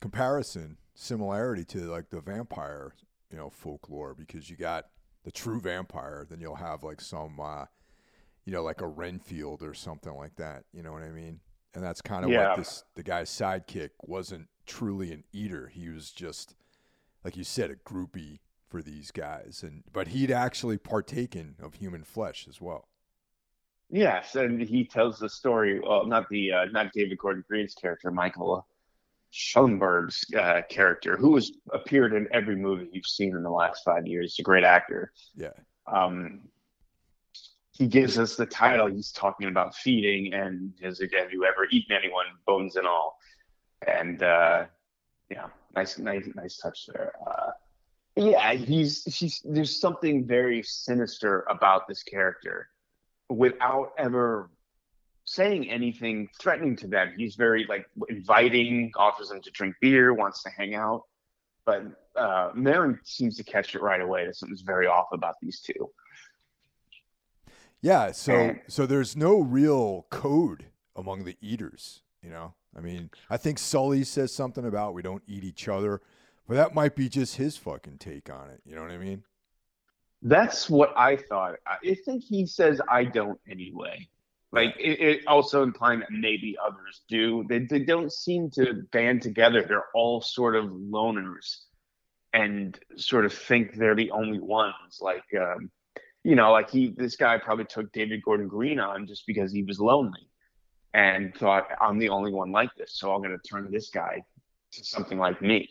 [0.00, 2.94] comparison, similarity to like the vampire,
[3.30, 4.86] you know, folklore because you got
[5.24, 7.64] the true vampire, then you'll have like some, uh,
[8.44, 10.64] you know, like a Renfield or something like that.
[10.72, 11.40] You know what I mean?
[11.74, 12.50] and that's kind of Yeah.
[12.50, 15.68] what this the guy's sidekick wasn't truly an eater.
[15.68, 16.54] He was just,
[17.24, 22.04] like you said, a groupie for these guys, and but he'd actually partaken of human
[22.04, 22.88] flesh as well.
[23.90, 25.78] Yes, and he tells the story.
[25.80, 28.66] Well, not the uh, not David Gordon Green's character, Michael
[29.32, 34.06] Stuhlbarg's uh, character, who has appeared in every movie you've seen in the last five
[34.06, 34.34] years.
[34.34, 35.12] He's a great actor.
[35.34, 35.52] Yeah,
[35.86, 36.48] Um,
[37.72, 38.86] he gives us the title.
[38.86, 43.18] He's talking about feeding, and has have you ever eaten anyone, bones and all?
[43.86, 44.64] And uh,
[45.30, 47.12] yeah, nice, nice, nice touch there.
[47.26, 47.50] Uh,
[48.16, 52.68] yeah, he's he's there's something very sinister about this character
[53.28, 54.50] without ever
[55.24, 57.14] saying anything threatening to them.
[57.16, 61.04] He's very like inviting, offers them to drink beer, wants to hang out.
[61.64, 61.84] But
[62.16, 65.90] uh, Maren seems to catch it right away that something's very off about these two.
[67.80, 68.12] yeah.
[68.12, 72.02] So And- so there's no real code among the eaters.
[72.22, 76.00] You know, I mean, I think Sully says something about we don't eat each other,
[76.48, 78.60] but that might be just his fucking take on it.
[78.64, 79.24] You know what I mean?
[80.22, 81.56] That's what I thought.
[81.66, 84.08] I think he says I don't anyway.
[84.52, 87.44] Like it, it also implying that maybe others do.
[87.48, 89.62] They, they don't seem to band together.
[89.62, 91.62] They're all sort of loners
[92.32, 94.98] and sort of think they're the only ones.
[95.00, 95.70] Like um,
[96.22, 99.64] you know, like he this guy probably took David Gordon Green on just because he
[99.64, 100.28] was lonely
[100.94, 104.22] and thought I'm the only one like this, so I'm gonna turn this guy
[104.72, 105.68] to something like me.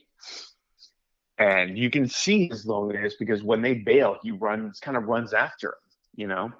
[1.37, 5.33] And you can see his loneliness because when they bail, he runs kind of runs
[5.33, 5.73] after him,
[6.15, 6.51] you know?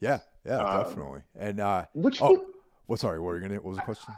[0.00, 1.20] Yeah, yeah, Um, definitely.
[1.38, 2.30] And uh, Which Oh.
[2.32, 2.46] would-
[2.88, 3.54] well, sorry, what were you gonna?
[3.56, 4.14] What was the question?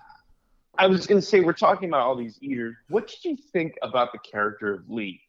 [0.76, 2.74] I was going to say, we're talking about all these eaters.
[2.88, 5.20] What did you think about the character of Lee?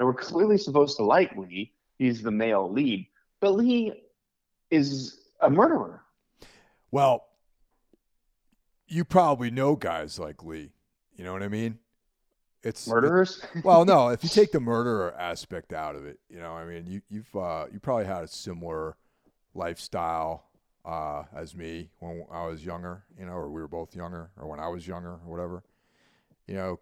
[0.00, 1.72] Now, we're clearly supposed to like Lee.
[1.98, 3.06] He's the male lead,
[3.40, 3.92] but Lee
[4.70, 6.00] is a murderer.
[6.90, 7.26] Well,
[8.88, 10.72] you probably know guys like Lee.
[11.16, 11.78] You know what I mean?
[12.62, 13.44] It's Murderers?
[13.62, 14.08] well, no.
[14.08, 17.36] If you take the murderer aspect out of it, you know, I mean, you you've
[17.36, 18.96] uh, you probably had a similar
[19.54, 20.46] lifestyle
[20.84, 24.48] uh, as me when I was younger, you know, or we were both younger, or
[24.48, 25.62] when I was younger, or whatever.
[26.46, 26.80] You know,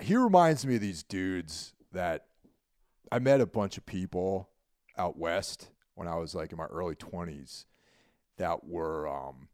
[0.00, 2.26] he reminds me of these dudes that
[3.10, 4.48] I met a bunch of people
[4.98, 7.66] out west when I was like in my early twenties
[8.38, 9.48] that were, um,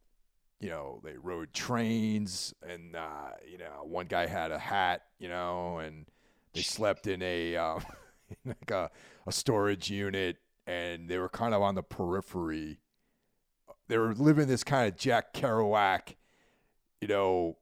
[0.60, 5.28] you know, they rode trains, and uh, you know, one guy had a hat, you
[5.28, 6.06] know, and
[6.54, 7.84] they slept in a um,
[8.44, 8.90] like a,
[9.26, 12.78] a storage unit, and they were kind of on the periphery.
[13.88, 16.14] They were living this kind of Jack Kerouac,
[17.00, 17.56] you know,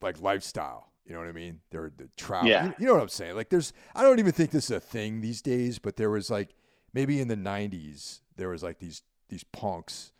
[0.00, 0.92] like lifestyle.
[1.04, 1.60] You know what I mean?
[1.70, 2.48] They're the travel.
[2.48, 2.66] Yeah.
[2.66, 3.34] You, you know what I'm saying?
[3.34, 3.72] Like, there's.
[3.94, 6.54] I don't even think this is a thing these days, but there was like
[6.92, 10.12] maybe in the '90s there was like these these punks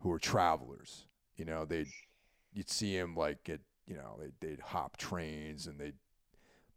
[0.00, 1.06] who were travelers.
[1.40, 1.88] You know, they'd
[2.52, 5.94] you'd see them like get you know they'd, they'd hop trains and they'd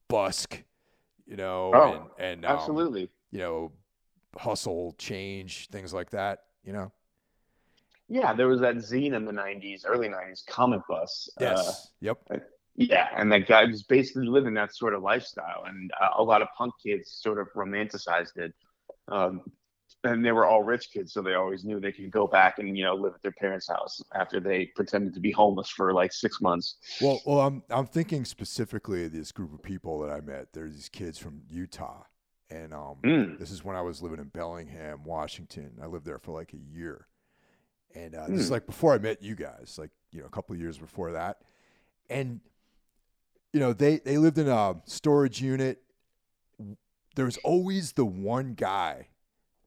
[0.07, 0.64] busk,
[1.26, 3.09] you know, Oh, and, and um, Absolutely.
[3.30, 3.74] you know
[4.39, 6.43] hustle, change, things like that.
[6.64, 6.91] You know.
[8.07, 11.28] Yeah, there was that zine in the 90s, early 90s, Cometbus.
[11.41, 11.68] Yes.
[11.68, 12.18] Uh, yep.
[12.78, 16.41] Yeah, and that guy was basically living that sort of lifestyle, and uh, a lot
[16.41, 18.53] of punk kids sort of romanticized it.
[19.09, 19.41] Um,
[20.03, 22.77] and they were all rich kids, so they always knew they could go back and
[22.77, 26.11] you know live at their parents' house after they pretended to be homeless for like
[26.11, 26.77] six months.
[27.01, 30.53] Well, well, I'm I'm thinking specifically of this group of people that I met.
[30.53, 32.03] There's these kids from Utah,
[32.49, 33.39] and um, Mm.
[33.39, 35.73] this is when I was living in Bellingham, Washington.
[35.81, 37.07] I lived there for like a year,
[37.95, 38.53] and uh, this is Hmm.
[38.53, 41.41] like before I met you guys, like you know, a couple of years before that,
[42.09, 42.41] and
[43.53, 45.81] you know, they they lived in a storage unit.
[47.15, 49.07] There was always the one guy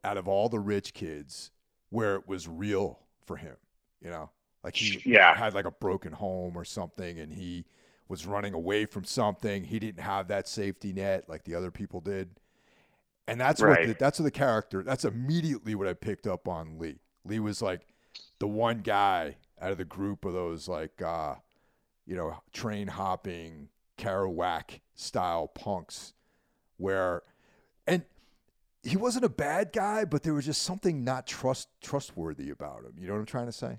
[0.06, 1.50] out of all the rich kids
[1.90, 3.56] where it was real for him,
[4.00, 4.30] you know,
[4.64, 5.34] like he Yeah.
[5.34, 7.64] had like a broken home or something and he
[8.08, 9.64] was running away from something.
[9.64, 12.30] He didn't have that safety net like the other people did.
[13.28, 16.78] And that's what the, that's what the character that's immediately what I picked up on
[16.78, 17.00] Lee.
[17.24, 17.80] Lee was like
[18.38, 21.34] the one guy out of the group of those like uh
[22.06, 26.14] you know, train hopping Kerouac style punks
[26.76, 27.22] where
[27.86, 28.04] and
[28.86, 32.92] he wasn't a bad guy, but there was just something not trust trustworthy about him.
[32.98, 33.78] You know what I'm trying to say?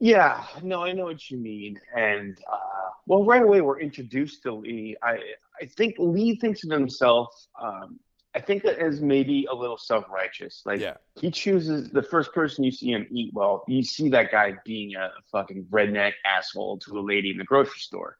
[0.00, 1.78] Yeah, no, I know what you mean.
[1.94, 4.96] And uh, well, right away we're introduced to Lee.
[5.02, 5.18] I
[5.60, 7.28] I think Lee thinks of himself.
[7.60, 7.98] Um,
[8.34, 10.62] I think that as maybe a little self-righteous.
[10.64, 10.96] Like Yeah.
[11.20, 13.32] he chooses the first person you see him eat.
[13.34, 17.44] Well, you see that guy being a fucking redneck asshole to a lady in the
[17.44, 18.18] grocery store.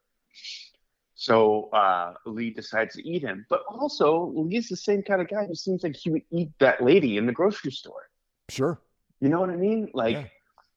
[1.21, 3.45] So uh, Lee decides to eat him.
[3.51, 6.81] But also, Lee's the same kind of guy who seems like he would eat that
[6.81, 8.09] lady in the grocery store.
[8.49, 8.81] Sure.
[9.21, 9.91] You know what I mean?
[9.95, 10.25] Like, Yeah.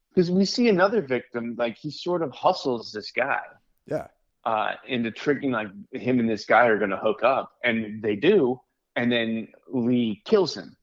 [0.09, 3.41] because we see another victim, like he sort of hustles this guy.
[3.85, 4.07] Yeah.
[4.43, 8.15] Uh, into tricking like him and this guy are going to hook up, and they
[8.15, 8.59] do,
[8.95, 10.75] and then Lee kills him.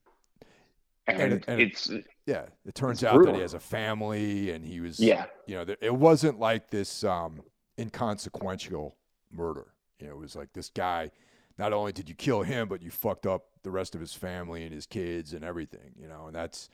[1.05, 1.89] And, And it- and it- it's
[2.25, 5.75] Yeah, it turns out that he has a family, and he was, yeah, you know,
[5.81, 7.41] it wasn't like this um,
[7.77, 8.95] inconsequential
[9.31, 9.67] murder.
[9.99, 11.11] You know, it was like this guy.
[11.57, 14.63] Not only did you kill him, but you fucked up the rest of his family
[14.63, 15.93] and his kids and everything.
[15.99, 16.69] You know, and that's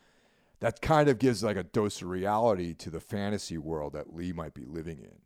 [0.59, 4.33] that kind of gives like a dose of reality to the fantasy world that Lee
[4.33, 5.17] might be living in.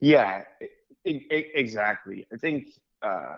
[0.00, 0.42] yeah,
[1.04, 2.26] exactly.
[2.32, 2.68] I think
[3.02, 3.36] uh,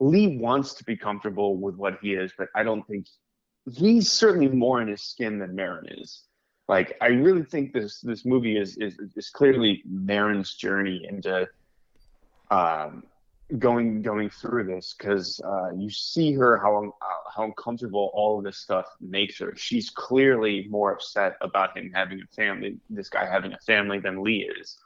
[0.00, 3.06] Lee wants to be comfortable with what he is, but I don't think
[3.72, 6.24] he's certainly more in his skin than Maren is.
[6.68, 11.48] Like, I really think this this movie is is, is clearly Maren's journey into
[12.50, 13.02] um,
[13.58, 18.44] going going through this because uh, you see her how uh, how uncomfortable all of
[18.44, 19.54] this stuff makes her.
[19.56, 24.22] She's clearly more upset about him having a family, this guy having a family, than
[24.22, 24.78] Lee is.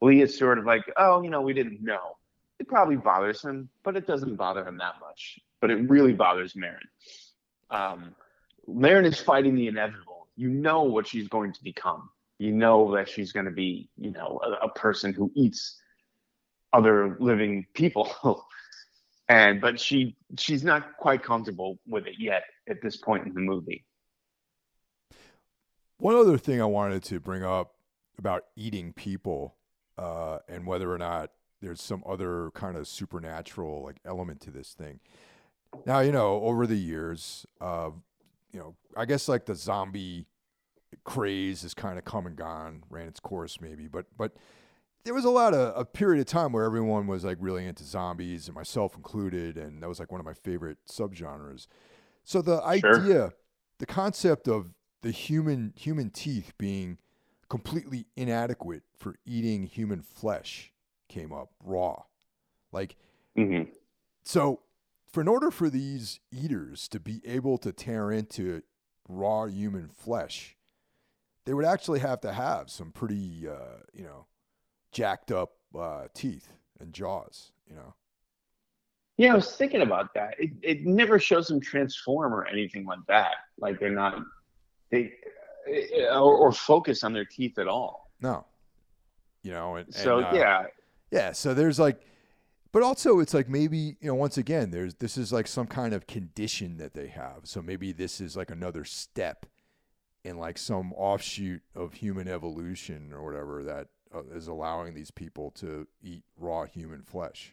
[0.00, 2.16] Lee is sort of like, oh, you know, we didn't know.
[2.58, 5.38] It probably bothers him, but it doesn't bother him that much.
[5.60, 6.78] But it really bothers Maren.
[7.70, 8.14] Um,
[8.66, 10.28] Maren is fighting the inevitable.
[10.36, 12.08] You know what she's going to become.
[12.38, 15.79] You know that she's going to be, you know, a, a person who eats
[16.72, 18.12] other living people.
[19.28, 23.40] and but she she's not quite comfortable with it yet at this point in the
[23.40, 23.84] movie.
[25.98, 27.74] One other thing I wanted to bring up
[28.18, 29.54] about eating people
[29.98, 34.72] uh, and whether or not there's some other kind of supernatural like element to this
[34.72, 35.00] thing.
[35.86, 37.90] Now, you know, over the years, uh,
[38.50, 40.26] you know, I guess like the zombie
[41.04, 44.32] craze has kind of come and gone, ran its course maybe, but but
[45.04, 47.84] there was a lot of a period of time where everyone was like really into
[47.84, 51.66] zombies and myself included, and that was like one of my favorite subgenres.
[52.24, 53.08] So the Sure.
[53.08, 53.32] idea,
[53.78, 56.98] the concept of the human human teeth being
[57.48, 60.72] completely inadequate for eating human flesh
[61.08, 62.04] came up raw.
[62.72, 62.96] Like
[63.36, 63.64] hmm
[64.24, 64.62] so
[65.06, 68.62] for in order for these eaters to be able to tear into
[69.08, 70.56] raw human flesh,
[71.46, 74.26] they would actually have to have some pretty uh, you know,
[74.92, 76.48] jacked up uh, teeth
[76.80, 77.94] and jaws, you know.
[79.16, 80.34] Yeah, I was thinking about that.
[80.38, 83.34] It it never shows them transform or anything like that.
[83.58, 84.18] Like they're not
[84.90, 85.12] they
[85.68, 88.10] uh, or, or focus on their teeth at all.
[88.20, 88.46] No.
[89.42, 90.66] You know, and, So and, uh, yeah,
[91.10, 92.00] Yeah, so there's like
[92.72, 95.92] but also it's like maybe, you know, once again, there's this is like some kind
[95.92, 97.40] of condition that they have.
[97.44, 99.46] So maybe this is like another step
[100.24, 105.50] in like some offshoot of human evolution or whatever that uh, is allowing these people
[105.52, 107.52] to eat raw human flesh.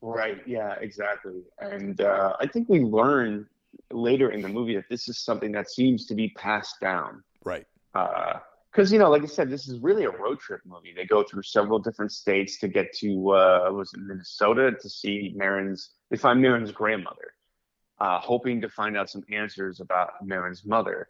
[0.00, 0.40] right.
[0.46, 1.42] Yeah, exactly.
[1.60, 3.46] And uh, I think we learn
[3.90, 7.22] later in the movie that this is something that seems to be passed down.
[7.44, 7.66] Right.
[8.72, 10.92] because you know, like I said, this is really a road trip movie.
[10.96, 15.32] They go through several different states to get to uh, was it Minnesota to see
[15.36, 15.90] Maren's.
[16.10, 17.34] They find Maren's grandmother,
[18.00, 21.08] uh, hoping to find out some answers about Maren's mother.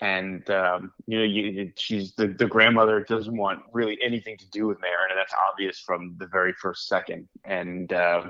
[0.00, 4.66] And um, you know, you, she's the, the grandmother doesn't want really anything to do
[4.66, 7.28] with Maren, and that's obvious from the very first second.
[7.44, 8.28] And uh,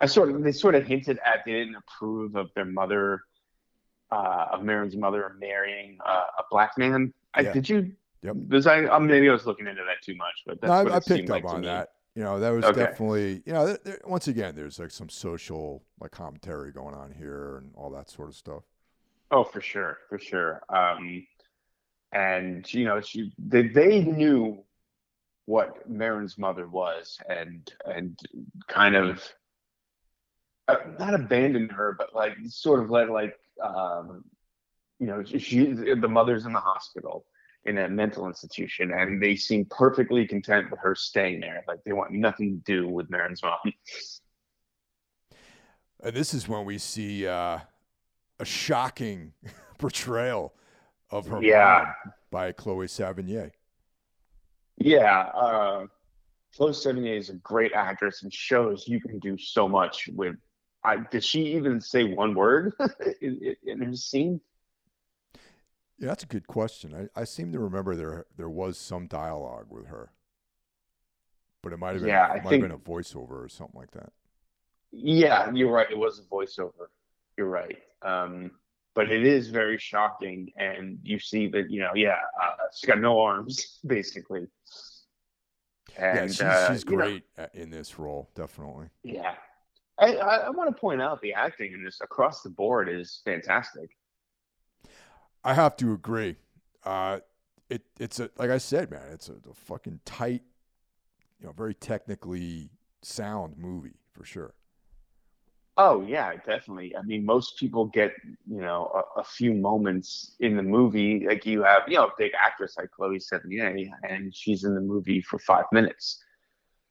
[0.00, 3.22] I sort of they sort of hinted at they didn't approve of their mother
[4.12, 7.12] uh, of Maren's mother marrying uh, a black man.
[7.34, 7.52] I, Yeah.
[7.52, 7.92] Did you?
[8.22, 8.36] Yep.
[8.48, 8.84] Was I?
[8.84, 11.00] Um, maybe I was looking into that too much, but that's No, what I, I
[11.00, 11.90] picked up to on that.
[12.14, 12.80] You know, that was Okay.
[12.80, 17.12] definitely, you know, there, there, once again, there's like some social like commentary going on
[17.12, 18.62] here and all that sort of stuff.
[19.30, 20.62] Oh, for sure, for sure.
[20.68, 21.26] Um,
[22.12, 24.64] and you know, she they, they knew
[25.46, 28.18] what Maren's mother was, and and
[28.68, 29.22] kind of
[30.68, 34.24] uh, not abandoned her, but like sort of let like um,
[34.98, 37.26] you know, she the mother's in the hospital
[37.64, 41.64] in a mental institution, and they seem perfectly content with her staying there.
[41.66, 43.58] Like they want nothing to do with Maren's mom.
[46.02, 47.58] And this is when we see uh,
[48.38, 49.32] a shocking
[49.78, 50.52] portrayal
[51.10, 51.92] of her Yeah.
[52.30, 53.50] by Chloe Sevigny.
[54.78, 55.86] Yeah, uh,
[56.54, 60.36] Chloe Sevigny is a great actress and shows you can do so much with.
[60.84, 62.72] I, did she even say one word
[63.20, 64.40] in, in- in her scene?
[65.98, 67.08] Yeah, that's a good question.
[67.16, 70.12] I, I seem to remember there there was some dialogue with her,
[71.62, 73.90] but it might have been Yeah, might think- have been a voiceover or something like
[73.92, 74.12] that.
[74.92, 75.90] Yeah, you're right.
[75.90, 76.88] It was a voiceover.
[77.36, 77.78] You're right.
[78.06, 78.52] Um,
[78.94, 83.00] but it is very shocking, and you see that you know, yeah, uh, she's got
[83.00, 84.46] no arms basically.
[85.98, 87.22] And yeah, she's, uh, she's you know, great
[87.54, 88.88] in this role, definitely.
[89.02, 89.34] yeah,
[89.98, 93.20] I, I, I want to point out the acting in this across the board is
[93.24, 93.90] fantastic.
[95.44, 96.36] I have to agree.
[96.84, 97.20] Uh,
[97.68, 100.42] it it's a like I said, man, it's a, a fucking tight,
[101.40, 102.70] you know, very technically
[103.02, 104.54] sound movie for sure.
[105.78, 106.96] Oh yeah, definitely.
[106.96, 108.12] I mean, most people get
[108.48, 111.26] you know a, a, few moments in the movie.
[111.26, 114.80] Like you have you know a big actress like Chloe Sevigny, and she's in the
[114.80, 116.22] movie for five minutes,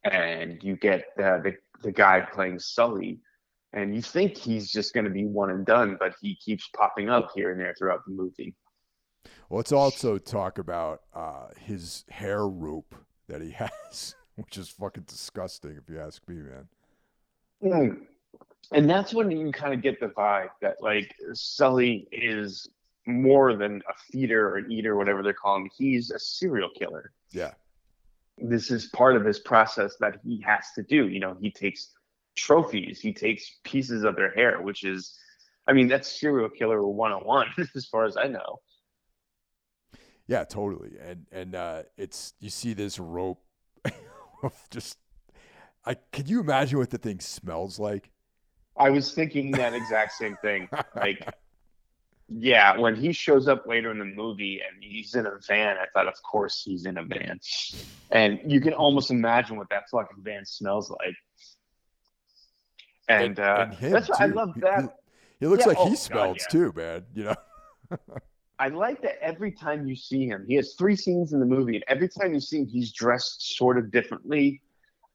[0.04, 3.20] and you get uh, the the guy playing Sully,
[3.74, 7.10] and you think he's just going to be one and done, but he keeps popping
[7.10, 8.54] up here and there throughout the movie.
[9.50, 12.94] Well, let's also talk about uh, his hair rope
[13.28, 13.52] that he
[13.90, 16.68] has, which is fucking disgusting, if you ask me, man.
[17.64, 18.06] Mm
[18.72, 22.68] and that's when you kind of get the vibe that like Sully is
[23.06, 25.70] more than a feeder or an eater, whatever they're calling.
[25.78, 27.12] He's a serial killer.
[27.32, 27.54] Yeah.
[28.38, 31.08] This is part of his process that he has to do.
[31.08, 31.92] You know, he takes
[32.36, 35.18] trophies, he takes pieces of their hair, which is,
[35.68, 38.60] I mean, that's serial killer 101 as far as I know.
[40.28, 40.98] Yeah, totally.
[41.00, 43.44] And and uh, it's you see this rope
[44.44, 44.98] of just
[45.86, 48.10] I can you imagine what the thing smells like?
[48.78, 50.70] I was thinking that exact same thing.
[50.96, 51.28] Like,
[52.28, 55.86] yeah, when he shows up later in the movie and he's in a van, I
[55.94, 57.40] thought, of course, he's in a van.
[58.12, 61.16] And you can almost imagine what that fucking van smells like.
[63.08, 64.82] And, and, uh, and that's why I love that.
[64.82, 64.88] He,
[65.42, 66.52] he looks yeah, like oh, he smells God, yeah.
[66.52, 67.06] too, man.
[67.14, 67.36] You know.
[68.60, 71.76] I like that every time you see him, he has three scenes in the movie,
[71.76, 74.62] and every time you see him, he's dressed sort of differently.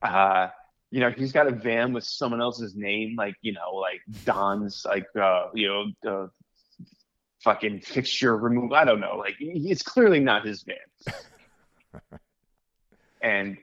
[0.03, 0.49] Uh,
[0.91, 4.85] you know, he's got a van with someone else's name, like, you know, like Don's,
[4.85, 6.27] like, uh, you know, uh,
[7.45, 8.73] fucking fixture remove.
[8.73, 9.17] I don't know.
[9.17, 12.03] Like, it's clearly not his van.
[13.23, 13.57] and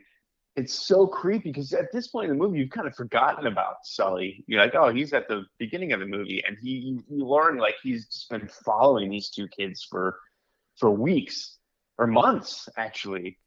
[0.56, 3.76] it's so creepy because at this point in the movie, you've kind of forgotten about
[3.84, 4.46] Sully.
[4.48, 7.76] You're like, oh, he's at the beginning of the movie, and he you learn like
[7.84, 10.18] he's just been following these two kids for
[10.78, 11.58] for weeks
[12.00, 13.38] or months, actually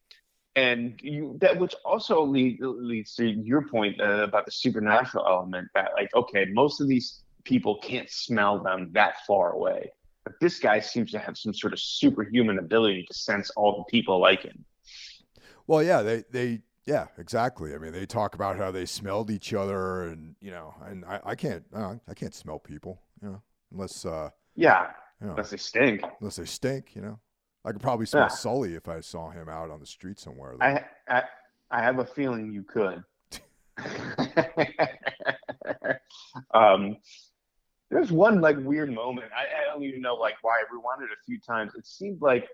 [0.61, 5.69] and you that which also lead, leads to your point uh, about the supernatural element
[5.75, 9.91] that like okay most of these people can't smell them that far away.
[10.25, 13.85] But this guy seems to have some sort of superhuman ability to sense all the
[13.91, 14.65] people like him.
[15.67, 17.75] Well yeah they they yeah exactly.
[17.75, 21.21] I mean they talk about how they smelled each other and you know and i,
[21.25, 23.43] I can't uh, i can't smell people you know
[23.73, 24.91] unless uh yeah
[25.21, 26.03] you know, unless they stink.
[26.21, 27.19] Unless they stink you know
[27.65, 28.29] I could probably smell yeah.
[28.29, 30.57] Sully if I saw him out on the street somewhere.
[30.61, 31.23] I, I,
[31.71, 33.03] I have a feeling you could.
[36.55, 36.97] um,
[37.91, 39.31] there's one like weird moment.
[39.37, 41.75] I, I, don't even know like why I rewound it a few times.
[41.75, 42.49] It seemed like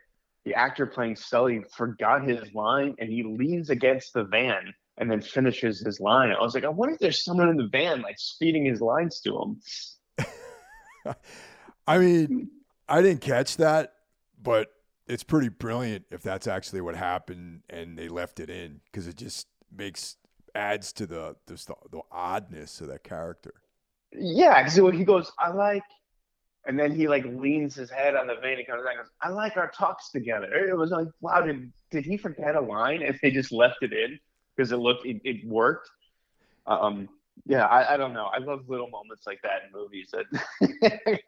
[0.44, 5.20] the actor playing Sully forgot his line and he leans against the van and then
[5.20, 6.30] finishes his line.
[6.30, 9.20] I was like, I wonder if there's someone in the van like speeding his lines
[9.20, 11.14] to him.
[11.86, 12.50] I mean,
[12.88, 13.92] I didn't catch that,
[14.42, 14.68] but
[15.06, 19.16] it's pretty brilliant if that's actually what happened and they left it in because it
[19.16, 20.16] just makes
[20.54, 23.54] adds to the the, the oddness of that character.
[24.12, 25.82] Yeah, because he goes, I like,
[26.66, 29.12] and then he like leans his head on the vein and comes back and goes,
[29.20, 30.52] I like our talks together.
[30.54, 33.92] It was like, wow, did, did he forget a line and they just left it
[33.92, 34.18] in
[34.56, 35.88] because it looked it, it worked.
[36.66, 37.08] Um,
[37.44, 38.26] yeah, I, I don't know.
[38.26, 41.20] I love little moments like that in movies that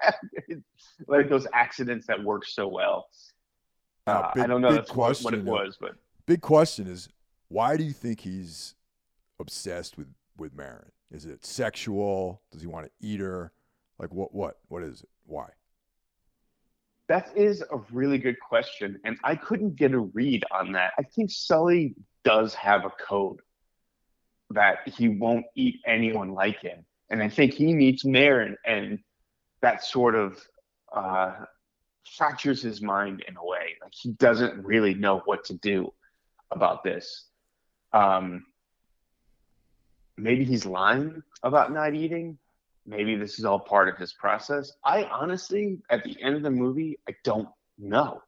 [1.07, 3.09] like those accidents that work so well.
[4.09, 5.93] Uh, big, I don't know that's question, what it was, but
[6.27, 7.09] big question is
[7.49, 8.75] why do you think he's
[9.39, 10.93] obsessed with with Maren?
[11.11, 12.43] Is it sexual?
[12.53, 13.53] Does he want to eat her?
[13.99, 14.35] Like what?
[14.35, 14.59] What?
[14.69, 15.09] What is it?
[15.27, 15.49] Why?
[17.09, 20.93] That is a really good question, and I couldn't get a read on that.
[20.99, 23.41] I think Sully does have a code
[24.51, 28.99] that he won't eat anyone like him, and I think he meets Maren, and
[29.63, 30.39] that sort of
[30.95, 31.45] uh,
[32.17, 33.77] fractures his mind in a way.
[33.83, 35.93] Like he doesn't really know what to do
[36.51, 37.25] about this.
[37.93, 38.47] Um,
[40.17, 42.39] maybe he's lying about not eating.
[42.87, 44.73] Maybe this is all part of his process.
[44.85, 47.49] I honestly, at the end of the movie, I don't
[47.79, 48.23] know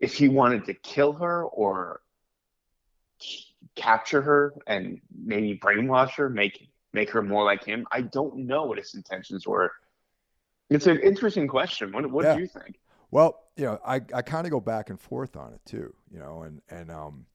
[0.00, 2.00] if he wanted to kill her or
[3.74, 7.86] capture her and maybe brainwash her, make make her more like him.
[7.90, 9.72] I don't know what his intentions were
[10.70, 11.92] it's an interesting question.
[11.92, 12.34] What, what yeah.
[12.34, 12.78] do you think?
[13.10, 16.18] Well, you know, I, I kind of go back and forth on it too, you
[16.18, 17.26] know, and, and, um,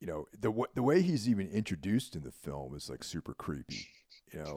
[0.00, 3.86] you know, the, the way he's even introduced in the film is like super creepy,
[4.32, 4.56] you know?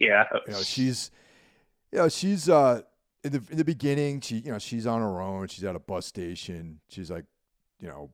[0.00, 0.24] yeah.
[0.46, 1.10] You know, she's,
[1.92, 2.82] you know, she's, uh,
[3.24, 5.48] in the, in the beginning, she, you know, she's on her own.
[5.48, 6.80] She's at a bus station.
[6.88, 7.24] She's like,
[7.80, 8.10] you know,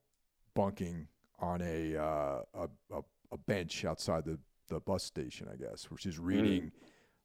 [0.55, 1.09] bunking
[1.41, 3.01] on a, uh, a, a,
[3.32, 4.38] a bench outside the,
[4.68, 6.70] the bus station, I guess, where she's reading, mm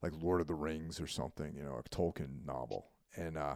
[0.01, 2.87] like Lord of the Rings or something, you know, a Tolkien novel.
[3.15, 3.55] and uh,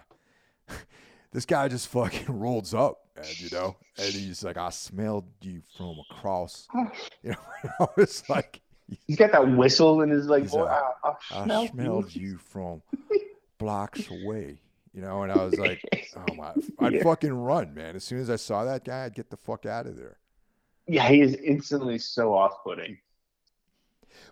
[1.32, 5.62] this guy just fucking rolls up, and, you know, and he's like, "I smelled you
[5.78, 6.68] from across,"
[7.24, 7.70] you know.
[7.80, 8.62] I was like,
[9.06, 10.50] He's got that whistle in his like.
[10.50, 10.72] Boy, like,
[11.04, 12.82] I, I "I smelled smelled you from
[13.58, 14.60] blocks away,"
[14.94, 15.82] you know, and I was like,
[16.16, 17.04] "Oh my!" I'd Yeah.
[17.04, 17.96] fucking run, man.
[17.96, 20.18] As soon as I saw that guy, I'd get the fuck out of there.
[20.88, 22.98] Yeah, he is instantly so off-putting.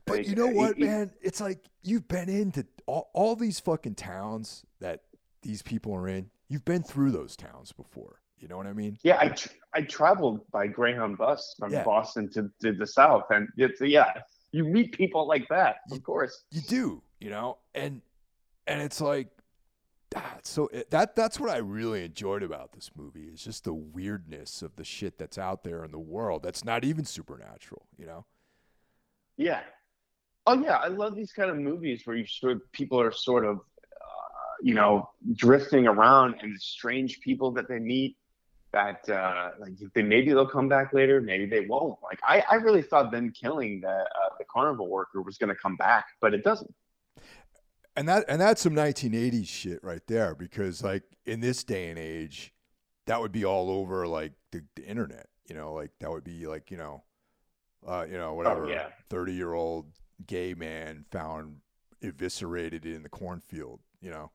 [0.05, 1.11] But Like, you know what, he- man?
[1.21, 5.03] It's like you've been into all, all these fucking towns that
[5.41, 6.29] these people are in.
[6.49, 8.21] You've been through those towns before.
[8.39, 8.97] You know what I mean?
[9.03, 11.83] Yeah, I tr- I traveled by Greyhound bus from Yeah.
[11.83, 14.13] Boston to, to the south, and it's yeah,
[14.51, 16.43] you meet people like that, of course.
[16.51, 18.01] You do, you know, and
[18.67, 19.29] and it's like,
[20.15, 23.73] ah, so it, that that's what I really enjoyed about this movie is just the
[23.73, 26.43] weirdness of the shit that's out there in the world.
[26.43, 28.25] That's not even supernatural, you know.
[29.35, 29.61] Yeah.
[30.47, 33.43] Oh yeah, I love these kind of movies where you sort of, people are sort
[33.45, 38.15] of, uh, you know, drifting around and strange people that they meet.
[38.71, 41.97] That uh, like they maybe they'll come back later, maybe they won't.
[42.03, 45.55] Like I, I really thought them killing the uh, the carnival worker was going to
[45.55, 46.73] come back, but it doesn't.
[47.97, 51.97] and that and that's some 1980s shit right there because like in this day and
[51.97, 52.53] age
[53.07, 56.45] that would be all over like the, the internet you know like that would be
[56.45, 57.03] like you know
[57.87, 58.89] uh you know whatever yeah.
[59.09, 59.87] 30 year old
[60.25, 61.57] gay man found
[62.01, 64.31] eviscerated in the cornfield you know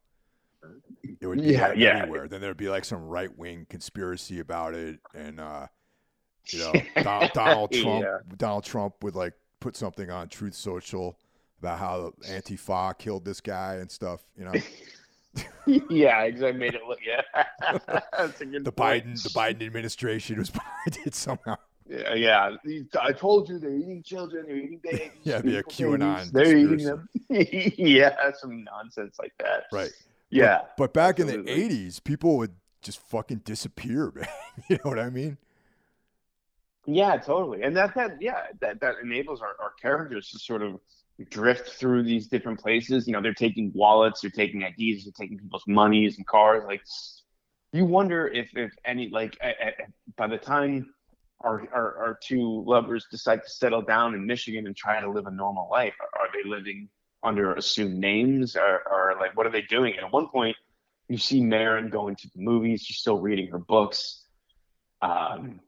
[1.21, 1.99] it would be Yeah, like yeah.
[1.99, 5.67] everywhere then there'd be like some right-wing conspiracy about it and uh
[6.53, 6.73] you know
[7.03, 8.19] Don, donald trump Yeah.
[8.37, 11.17] donald trump would like put something on truth social
[11.61, 14.53] about how Antifa killed this guy and stuff, you know.
[15.89, 16.59] yeah, exactly.
[16.59, 16.99] Made it look.
[17.07, 17.23] Yeah,
[18.19, 19.07] that's a good The point.
[19.07, 21.55] Biden the Biden administration was behind it somehow.
[21.93, 22.57] Yeah.
[23.01, 24.47] I told you they're eating children.
[24.47, 25.11] They're eating babies.
[25.23, 26.31] Yeah, it'd be a QAnon.
[26.33, 27.09] They're eating them.
[27.29, 29.65] yeah, some nonsense like that.
[29.73, 29.93] Right.
[30.31, 30.63] Yeah.
[30.79, 34.27] But back in the 80s, people would just fucking disappear, man.
[34.69, 35.37] you know what I mean?
[36.87, 37.63] Yeah, totally.
[37.63, 40.81] And that that yeah, that that enables our, our characters to sort of
[41.31, 43.07] drift through these different places.
[43.07, 46.65] You know, they're taking wallets, they're taking IDs, they're taking people's monies and cars.
[46.67, 46.83] Like,
[47.73, 49.39] you wonder if if any like
[50.17, 50.93] by the time
[51.45, 55.31] our, our two lovers decide to settle down in Michigan and try to live a
[55.31, 56.89] normal life, are, they living
[57.23, 59.95] under assumed names, or, or like what are they doing?
[59.97, 60.57] And at one point,
[61.09, 62.83] you see Maren going to the movies.
[62.83, 64.25] She's still reading her books.
[65.01, 65.61] Um,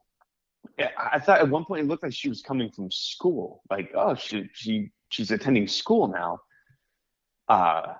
[0.78, 3.62] I I thought at one point it looked like she was coming from school.
[3.70, 6.40] Like, oh, she she she's attending school now.
[7.48, 7.94] Uh,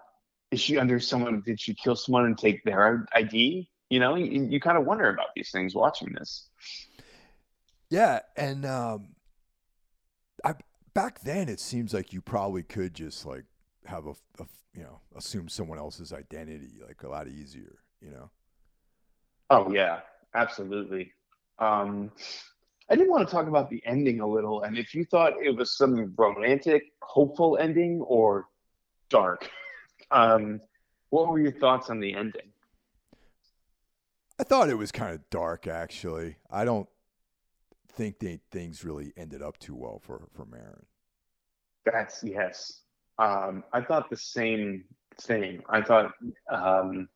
[0.51, 1.43] is she under someone?
[1.45, 3.69] Did she kill someone and take their ID?
[3.91, 6.49] You know, you, you kind of wonder about these things watching this.
[7.91, 9.09] Yeah, and um
[10.45, 10.55] I
[10.95, 13.45] back then it seems like you probably could just like
[13.87, 18.31] have a, a you know, assume someone else's identity like a lot easier, you know.
[19.51, 20.01] Oh yeah,
[20.35, 21.13] absolutely.
[21.59, 22.11] Um,
[22.91, 25.57] I did want to talk about the ending a little, and if you thought it
[25.57, 28.47] was some romantic, hopeful ending or
[29.09, 29.51] dark.
[30.11, 30.61] Um,
[31.09, 32.53] what were your thoughts on the ending?
[34.39, 36.37] I thought it was kind of dark, actually.
[36.51, 36.89] I don't
[37.95, 40.87] think they, things really ended up too well for for Maren.
[41.85, 42.81] That's yes.
[43.19, 44.85] Um, I thought the same
[45.21, 45.63] thing.
[45.69, 46.13] I thought,
[46.51, 47.09] um,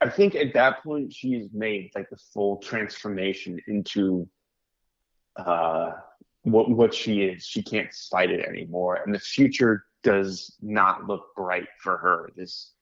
[0.00, 4.28] I think at that point she's made like the full transformation into
[5.36, 5.92] uh,
[6.42, 7.44] what what she is.
[7.44, 12.30] She can't fight it anymore, and the future does not look bright for her.
[12.36, 12.72] This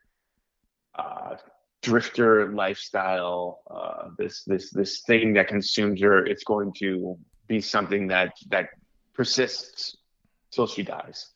[0.97, 1.37] uh,
[1.85, 6.25] drifter lifestyle, uh, this this this thing that consumes her.
[6.25, 8.71] It's going to be something that that
[9.13, 9.97] persists
[10.51, 11.31] till she dies.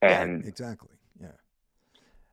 [0.00, 0.94] And yeah, exactly.
[1.20, 1.36] Yeah.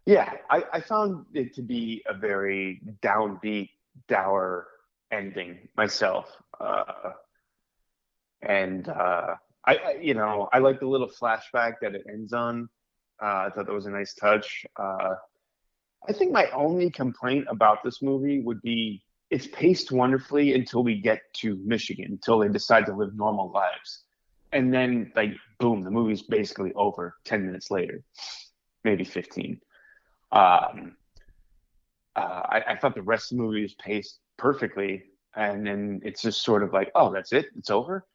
[0.06, 3.72] yeah, I, I found it to be a very downbeat,
[4.08, 4.68] dour
[5.12, 6.32] ending myself.
[6.60, 7.12] Uh,
[8.41, 9.36] and uh,
[9.66, 12.70] I, I, you know, I like the little flashback that it ends on.
[13.22, 14.66] Uh, I thought that was a nice touch.
[16.08, 21.01] I think my only complaint about this movie would be it's paced wonderfully until we
[21.01, 24.03] get to Michigan, until they decide to live normal lives.
[24.51, 28.03] And then, like, boom, the movie's basically over 10 minutes later,
[28.84, 29.60] maybe 15.
[30.32, 30.95] Um,
[32.16, 35.03] uh, I, I thought the rest of the movie was paced perfectly.
[35.36, 37.47] And then it's just sort of like, oh, that's it?
[37.58, 38.06] It's over?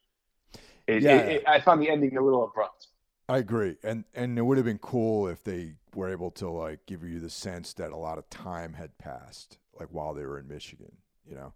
[0.87, 1.17] It, Yeah.
[1.17, 2.87] it, it, I found the ending a little abrupt.
[3.31, 3.77] I agree.
[3.81, 7.21] And and it would have been cool if they were able to like give you
[7.21, 10.91] the sense that a lot of time had passed like while they were in Michigan,
[11.25, 11.53] you know.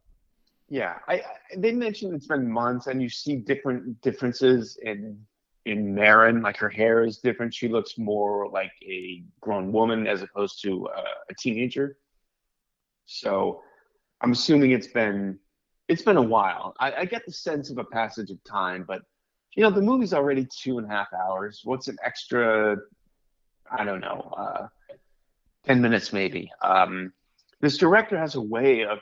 [0.69, 1.23] Yeah, I, I
[1.57, 5.19] they mentioned it's been months, and you see different differences in
[5.65, 7.53] in Maren, like her hair is different.
[7.53, 11.97] She looks more like a grown woman as opposed to uh, a teenager.
[13.05, 13.61] So
[14.21, 15.39] I'm assuming it's been
[15.89, 16.73] it's been a while.
[16.79, 19.01] I, I, get the sense of a passage of time, but
[19.55, 21.61] you know the movie's already two and a half hours.
[21.63, 22.77] What's an extra?
[23.71, 24.67] I don't know, uh,
[25.65, 26.51] ten minutes maybe.
[26.61, 27.13] Um,
[27.61, 28.99] this director has a way of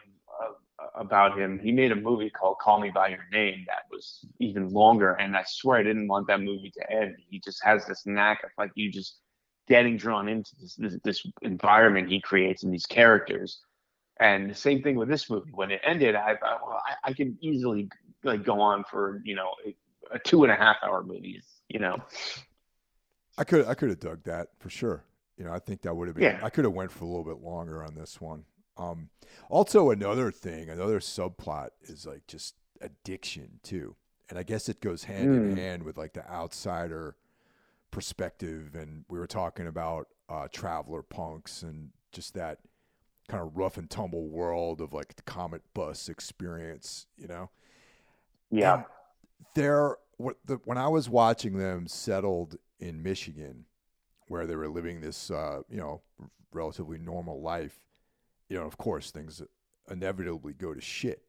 [0.95, 1.59] about him.
[1.59, 5.35] He made a movie called Call Me by Your Name that was even longer, and
[5.35, 7.15] I swear I didn't want that movie to end.
[7.29, 9.19] He just has this knack of like you just
[9.67, 13.59] getting drawn into this this, this environment he creates and these characters.
[14.19, 15.51] And the same thing with this movie.
[15.53, 17.89] When it ended, I thought, well, I, I could easily
[18.23, 19.51] like go on for you know
[20.11, 21.41] a, two and a half hour movie.
[21.69, 21.97] You know,
[23.37, 25.03] I could I could have dug that for sure.
[25.37, 26.23] You know, I think that would have been.
[26.23, 26.39] Yeah.
[26.43, 28.45] I could have went for a little bit longer on this one.
[28.77, 29.09] Um,
[29.49, 33.95] also, another thing, another subplot is like just addiction too,
[34.29, 35.37] and I guess it goes hand mm.
[35.37, 35.57] in hmm.
[35.57, 37.15] hand with like the outsider
[37.91, 38.75] perspective.
[38.75, 42.59] And we were talking about uh, traveler punks and just that
[43.27, 47.49] kind of rough and tumble world of like the comet bus experience, you know?
[48.51, 48.83] Yeah.
[49.55, 53.65] There, what the, when I was watching them settled in Michigan,
[54.27, 56.01] where they were living this, uh, you know,
[56.51, 57.79] relatively normal life,
[58.49, 59.41] you know, of course, things
[59.89, 61.23] inevitably go to shit.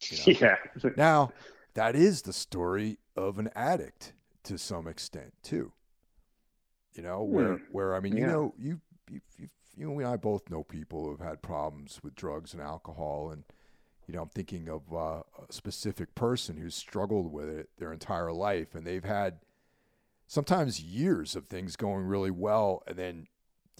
[0.00, 0.38] You know?
[0.40, 0.90] Yeah.
[0.96, 1.32] now,
[1.74, 4.12] that is the story of an addict
[4.44, 5.72] to some extent too.
[6.94, 7.64] You know, where hmm.
[7.70, 8.20] where I mean, yeah.
[8.20, 8.80] you know, you
[9.10, 12.62] you you you and I both know people who have had problems with drugs and
[12.62, 13.44] alcohol, and
[14.08, 18.32] you know, I'm thinking of uh, a specific person who's struggled with it their entire
[18.32, 19.38] life, and they've had
[20.26, 23.26] sometimes years of things going really well, and then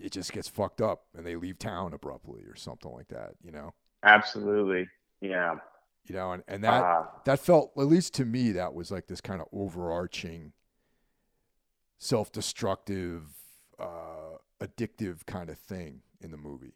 [0.01, 3.51] it just gets fucked up and they leave town abruptly or something like that, you
[3.51, 3.75] know?
[4.03, 4.87] Absolutely.
[5.21, 5.57] Yeah.
[6.07, 9.09] You know, and, and that uh, that felt at least to me that was like
[9.09, 10.53] this kind of overarching
[11.99, 13.25] self destructive,
[13.79, 16.75] uh, addictive kind of thing in the movie.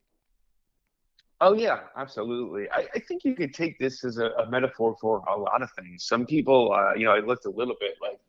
[1.45, 2.71] Oh yeah, absolutely.
[2.71, 5.71] I, I think you could take this as a, a, metaphor for a lot of
[5.73, 6.05] things.
[6.05, 8.21] Some people, uh, you know, I looked a little bit like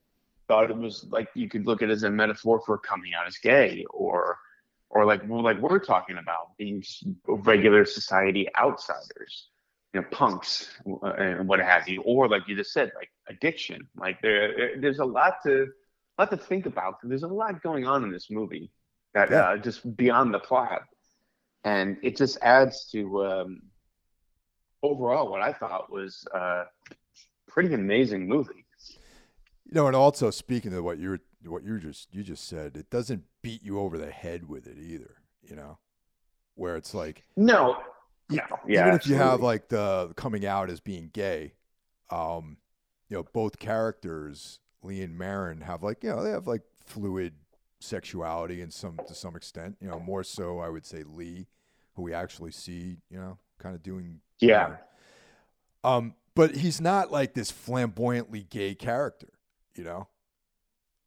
[0.47, 3.28] thought it was like you could look at it as a metaphor for coming out
[3.28, 4.38] as gay or
[4.89, 6.84] or like like we're talking about being
[7.28, 9.49] regular society outsiders
[9.93, 10.70] you know punks
[11.03, 14.99] uh, and what have you or like you just said like addiction like there there's
[14.99, 15.68] a lot to
[16.20, 18.70] lot to think about there's a lot going on in this movie
[19.14, 19.49] that yeah.
[19.49, 20.84] uh, just beyond the plot
[21.64, 23.61] and it just adds to um,
[24.82, 26.64] overall what i thought was a
[27.53, 28.66] pretty amazing movie.
[29.66, 32.89] You know and also speaking of what you're what you just you just said, it
[32.89, 35.16] doesn't beat you over the head with it either.
[35.41, 35.78] You know,
[36.55, 37.78] where it's like no,
[38.30, 41.53] no, yeah, even if you have like the coming out as being gay,
[42.09, 42.57] um,
[43.09, 47.34] you know, both characters, Lee and Maren, have like you know they have like fluid
[47.84, 49.78] sexuality and some to some extent.
[49.82, 51.48] You know, more so I would say Lee,
[51.96, 54.68] who we actually see, you know, kind of doing yeah.
[54.68, 59.34] You know, um, but he's not like this flamboyantly gay character,
[59.76, 60.07] you know.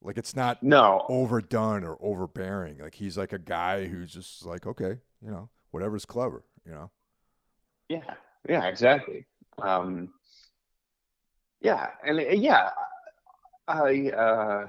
[0.02, 2.78] Like it's not no overdone or overbearing.
[2.78, 6.90] Like he's like a guy who's just like, okay, you know, whatever's clever, you know.
[7.88, 8.14] Yeah,
[8.48, 9.26] yeah, exactly.
[9.60, 10.12] Um,
[11.60, 12.70] yeah, and uh, yeah,
[13.66, 14.66] I uh,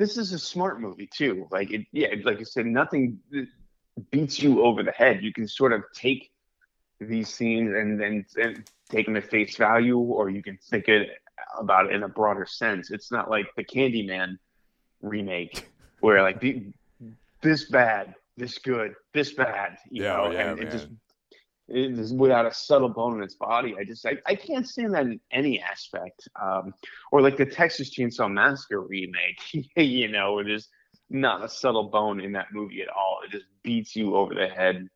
[0.00, 1.46] this is a smart movie too.
[1.50, 3.18] Like it, yeah, like I said, nothing
[4.10, 5.22] beats you over the head.
[5.22, 6.30] You can sort of take
[6.98, 11.10] these scenes and then and take them at face value, or you can think it
[11.58, 12.90] about it in a broader sense.
[12.90, 14.38] It's not like the Candyman
[15.02, 15.68] remake
[16.00, 16.62] where like the,
[17.42, 20.66] this bad, this good, this bad, you yeah, know, oh, yeah, and man.
[20.66, 20.88] it just
[21.70, 23.74] is without a subtle bone in its body.
[23.78, 26.28] I just I, I can't stand that in any aspect.
[26.40, 26.74] Um,
[27.12, 29.40] or like the Texas Chainsaw Massacre remake,
[29.76, 30.68] you know, it is
[31.08, 33.18] not a subtle bone in that movie at all.
[33.24, 34.88] It just beats you over the head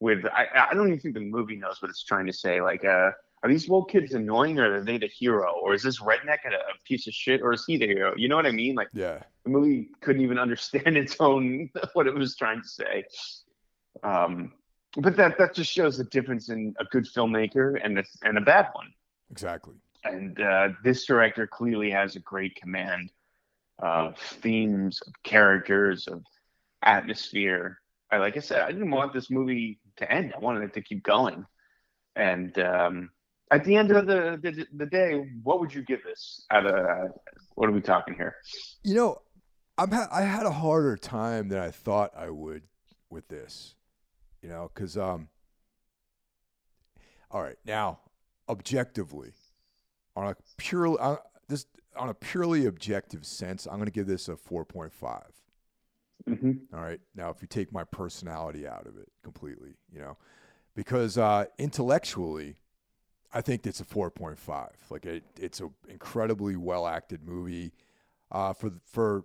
[0.00, 2.60] with I, I don't even think the movie knows what it's trying to say.
[2.60, 3.10] Like uh
[3.42, 5.52] are these woke kids annoying or are they the hero?
[5.62, 8.14] Or is this redneck a, a piece of shit or is he the hero?
[8.16, 8.76] You know what I mean?
[8.76, 9.20] Like yeah.
[9.44, 13.04] the movie couldn't even understand its own what it was trying to say.
[14.02, 14.52] Um,
[14.96, 18.40] but that that just shows the difference in a good filmmaker and a, and a
[18.40, 18.92] bad one.
[19.30, 19.74] Exactly.
[20.04, 23.12] And uh, this director clearly has a great command
[23.78, 26.22] of themes, of characters, of
[26.82, 27.78] atmosphere.
[28.10, 30.32] I, like I said, I didn't want this movie to end.
[30.34, 31.46] I wanted it to keep going.
[32.16, 33.10] And um,
[33.50, 36.44] at the end of the, the, the day, what would you give this?
[36.50, 37.08] At a,
[37.54, 38.36] what are we talking here?
[38.82, 39.22] You know,
[39.78, 42.62] I'm ha- I had a harder time than I thought I would
[43.08, 43.74] with this.
[44.42, 45.28] You know, because um,
[47.30, 48.00] all right, now
[48.48, 49.32] objectively,
[50.16, 51.16] on a purely uh,
[51.48, 51.66] this
[51.96, 55.22] on a purely objective sense, I'm going to give this a 4.5.
[56.26, 57.00] hmm All right.
[57.14, 60.16] Now, if you take my personality out of it completely, you know,
[60.74, 62.56] because uh, intellectually,
[63.32, 64.70] I think it's a 4.5.
[64.90, 67.72] Like it, it's an incredibly well acted movie.
[68.30, 69.24] Uh, for for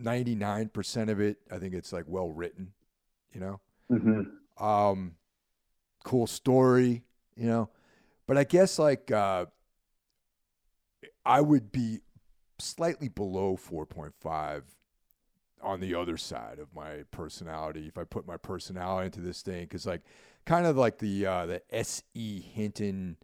[0.00, 2.72] 99% of it, I think it's like well written,
[3.32, 3.60] you know.
[3.88, 4.22] hmm
[4.60, 5.16] Um,
[6.04, 7.02] cool story,
[7.36, 7.70] you know.
[8.26, 9.46] But I guess like uh,
[11.24, 12.00] I would be
[12.58, 14.62] slightly below 4.5
[15.62, 19.62] on the other side of my personality if I put my personality into this thing
[19.62, 20.02] because like
[20.46, 22.40] kind of like the uh, the S.E.
[22.40, 23.16] Hinton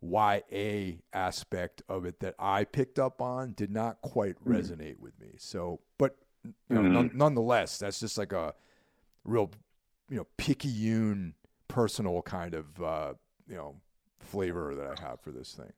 [0.00, 4.48] YA aspect of it that I picked up on did not quite Mhm.
[4.48, 5.34] resonate with me.
[5.38, 6.92] So, but you know, Mhm.
[6.92, 8.54] none, nonetheless, that's just like a
[9.24, 9.50] real,
[10.08, 11.34] you know, picayune
[11.68, 13.14] personal kind of uh,
[13.48, 13.76] you know
[14.20, 15.72] flavor that I have for this thing.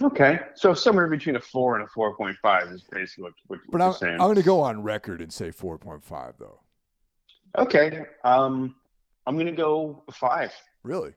[0.00, 3.60] Okay, so somewhere between a four and a four point five is basically what, what,
[3.70, 4.14] But I'm, you're saying.
[4.14, 6.60] I'm going to go on record and say 4.5 though.
[7.58, 8.76] okay, um,
[9.26, 10.52] I'm gonna go five.
[10.84, 11.12] Really?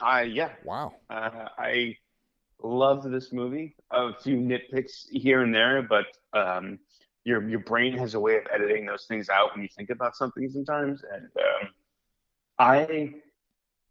[0.00, 0.94] I yeah, Wow.
[1.10, 1.96] uh, I
[2.60, 3.76] love this movie.
[3.92, 6.80] A few nitpicks here and there, but um,
[7.24, 10.16] your your brain has a way of editing those things out when you think about
[10.16, 11.68] something sometimes, and um,
[12.58, 13.14] I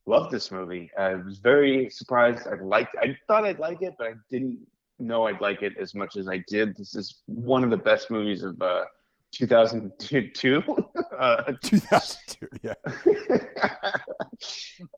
[0.05, 0.91] love this movie.
[0.97, 2.47] I was very surprised.
[2.47, 2.95] I liked.
[3.01, 4.60] I thought I'd like it, but I didn't
[4.99, 6.76] know I'd like it as much as I did.
[6.77, 8.85] This is one of the best movies of uh,
[9.31, 10.64] 2002.
[11.18, 12.47] uh, 2002.
[12.61, 12.73] Yeah.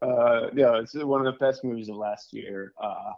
[0.01, 2.73] uh, yeah, it's one of the best movies of last year.
[2.81, 3.11] Uh,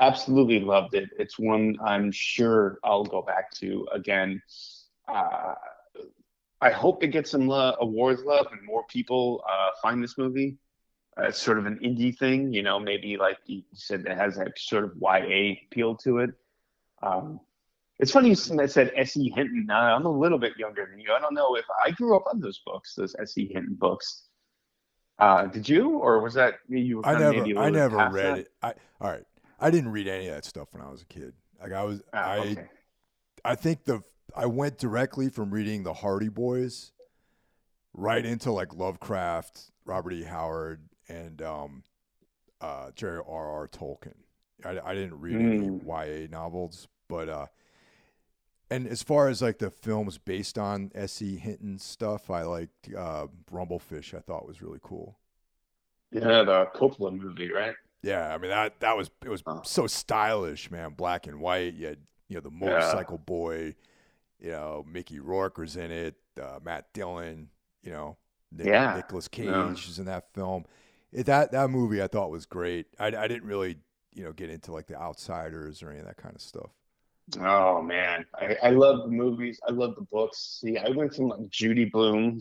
[0.00, 1.10] absolutely loved it.
[1.18, 4.42] It's one I'm sure I'll go back to again.
[5.06, 5.54] Uh,
[6.60, 10.56] I hope it gets some awards love and more people uh, find this movie.
[11.18, 14.36] Uh, it's sort of an indie thing, you know, maybe like you said, that has
[14.36, 16.30] that sort of YA appeal to it.
[17.02, 17.40] Um,
[17.98, 19.32] it's funny you said S.E.
[19.34, 19.68] Hinton.
[19.70, 21.12] Uh, I'm a little bit younger than you.
[21.12, 23.50] I don't know if I grew up on those books, those S.E.
[23.52, 24.24] Hinton books.
[25.18, 26.98] Uh, did you, or was that you?
[26.98, 28.38] Were I never, I never read that?
[28.38, 28.48] it.
[28.62, 29.24] I all right.
[29.58, 31.32] I didn't read any of that stuff when I was a kid.
[31.60, 32.66] Like I was, Ah, I, okay.
[33.44, 34.02] I think the
[34.36, 36.92] I went directly from reading the Hardy Boys
[37.94, 40.22] right into like Lovecraft, Robert E.
[40.24, 41.82] Howard, and um,
[42.60, 43.06] uh, J.
[43.08, 43.22] R.
[43.26, 43.68] R.
[43.68, 44.14] Tolkien.
[44.64, 45.52] I, I didn't read Mm.
[45.52, 47.46] any YA novels, but uh,
[48.70, 51.36] and as far as like the films based on S.E.
[51.36, 54.14] Hinton stuff, I liked uh, Rumble Fish.
[54.14, 55.18] I thought was really cool.
[56.12, 57.74] Yeah, the Coppola movie, right?
[58.02, 59.60] Yeah, I mean that that was it was Oh.
[59.64, 60.90] so stylish, man.
[60.90, 61.74] Black and white.
[61.74, 61.98] You had
[62.28, 63.74] you know the motorcycle boy.
[64.38, 66.14] You know Mickey Rourke was in it.
[66.40, 67.48] Uh, Matt Dillon.
[67.82, 68.16] You know
[68.52, 68.94] Nick, Yeah.
[68.96, 69.70] Nicolas Cage Yeah.
[69.72, 70.64] is in that film.
[71.12, 72.86] It, that that movie I thought was great.
[72.98, 73.78] I, I didn't really
[74.14, 76.70] you know get into like the Outsiders or any of that kind of stuff.
[77.40, 79.60] Oh man, I, I love the movies.
[79.68, 80.60] I love the books.
[80.62, 82.40] See, I went from like Judy Blume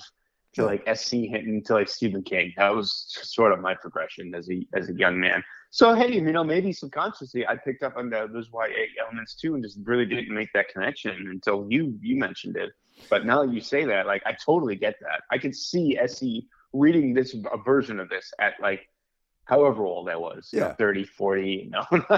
[0.57, 1.27] to like S.E.
[1.27, 2.53] Hinton to like Stephen King.
[2.57, 5.43] That was sort of my progression as a as a young man.
[5.69, 9.55] So hey, you know, maybe subconsciously I picked up on the, those YA elements too,
[9.55, 12.71] and just really didn't make that connection until you you mentioned it.
[13.09, 15.21] But now that you say that, like I totally get that.
[15.31, 16.47] I could see S.C.
[16.73, 18.81] reading this a version of this at like
[19.45, 20.73] however old I was, you know, Yeah.
[20.73, 21.85] 30, 40, you know,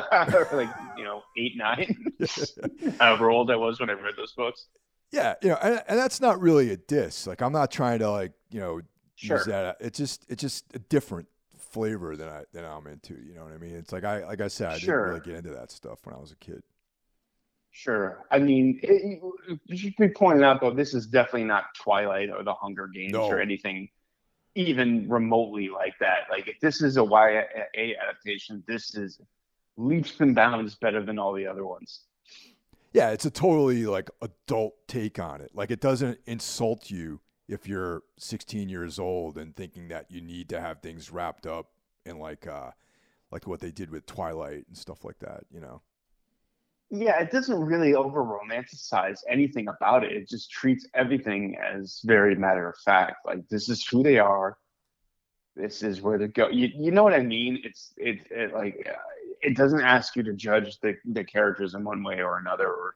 [0.53, 1.95] like, you know, eight, nine,
[2.99, 4.67] however old I was when I read those books.
[5.11, 7.25] Yeah, you know, and, and that's not really a diss.
[7.27, 8.81] Like I'm not trying to like you know
[9.15, 9.37] Sure.
[9.37, 9.65] use that.
[9.65, 11.27] Uh, it's just it's just a different
[11.57, 13.15] flavor than I than I'm into.
[13.15, 13.75] You know what I mean?
[13.75, 14.95] It's like I like I said, I Sure.
[14.97, 16.61] didn't really get into that stuff when I was a kid.
[17.71, 18.25] Sure.
[18.31, 19.21] I mean, it,
[19.67, 23.13] it should be pointed out, though, this is definitely not Twilight or the Hunger Games
[23.13, 23.25] No.
[23.27, 23.89] or anything
[24.55, 26.21] even remotely like that.
[26.31, 27.43] Like, if this is a YA
[28.01, 29.21] adaptation, this is
[29.77, 32.01] leaps and bounds better than all the other ones.
[32.91, 35.51] Yeah, it's a totally like adult take on it.
[35.53, 40.49] Like it doesn't insult you if you're 16 years old and thinking that you need
[40.49, 41.67] to have things wrapped up
[42.05, 42.71] in like uh
[43.31, 45.81] like what they did with Twilight and stuff like that, you know.
[46.91, 50.11] Yeah, it doesn't really over romanticize anything about it.
[50.11, 53.17] It just treats everything as very matter of fact.
[53.25, 54.57] Like this is who they are.
[55.55, 56.49] This is where they go.
[56.49, 57.59] You, you know what I mean?
[57.63, 58.97] It's it, it like uh,
[59.41, 62.95] it doesn't ask you to judge the the characters in one way or another, or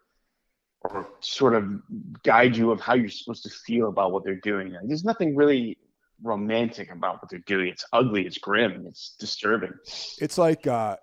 [0.82, 1.82] or sort of
[2.24, 4.76] guide you of how you're supposed to feel about what they're doing.
[4.84, 5.78] There's nothing really
[6.22, 7.68] romantic about what they're doing.
[7.68, 8.26] It's ugly.
[8.26, 8.86] It's grim.
[8.88, 9.74] It's disturbing.
[10.20, 10.98] It's like uh,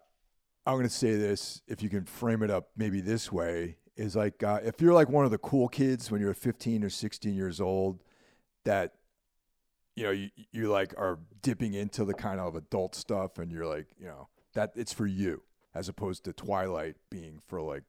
[0.66, 4.16] I'm going to say this if you can frame it up maybe this way is
[4.16, 7.34] like uh, if you're like one of the cool kids when you're 15 or 16
[7.34, 8.02] years old
[8.64, 8.92] that
[9.96, 13.66] you know you, you like are dipping into the kind of adult stuff and you're
[13.66, 15.42] like you know that it's for you
[15.74, 17.84] as opposed to Twilight being for like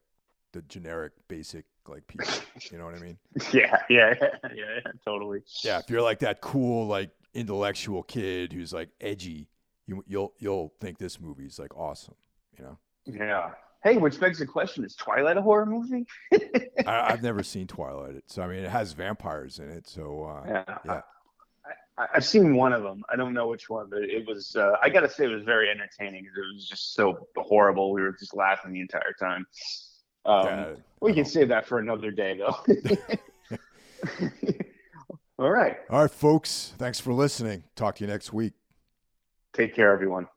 [0.54, 2.28] the generic basic like people.
[2.72, 3.18] You know what I mean?
[3.54, 5.42] Yeah, yeah, yeah, yeah, totally.
[5.64, 9.48] Yeah, if you're like that cool like intellectual kid who's like edgy,
[9.88, 12.16] you you'll you'll think this movie's like awesome.
[12.58, 12.78] You know?
[13.06, 13.52] Yeah.
[13.84, 16.06] Hey, which begs the question: Is Twilight a horror movie?
[16.86, 19.88] I, I've never seen Twilight, so I mean it has vampires in it.
[19.88, 20.78] So uh, Yeah.
[20.86, 21.02] yeah.
[22.14, 23.04] I've seen one of them.
[23.10, 24.56] I don't know which one, but it was.
[24.56, 26.26] Uh, I gotta say, it was very entertaining.
[26.26, 27.92] It was just so horrible.
[27.94, 29.46] We were just laughing the entire time.
[30.26, 30.70] Um, Yeah,
[31.02, 32.56] we can save that for another day, though.
[35.40, 35.78] All right.
[35.90, 36.74] All right, folks.
[36.78, 37.64] Thanks for listening.
[37.76, 38.54] Talk to you next week.
[39.54, 40.28] Take care, everyone.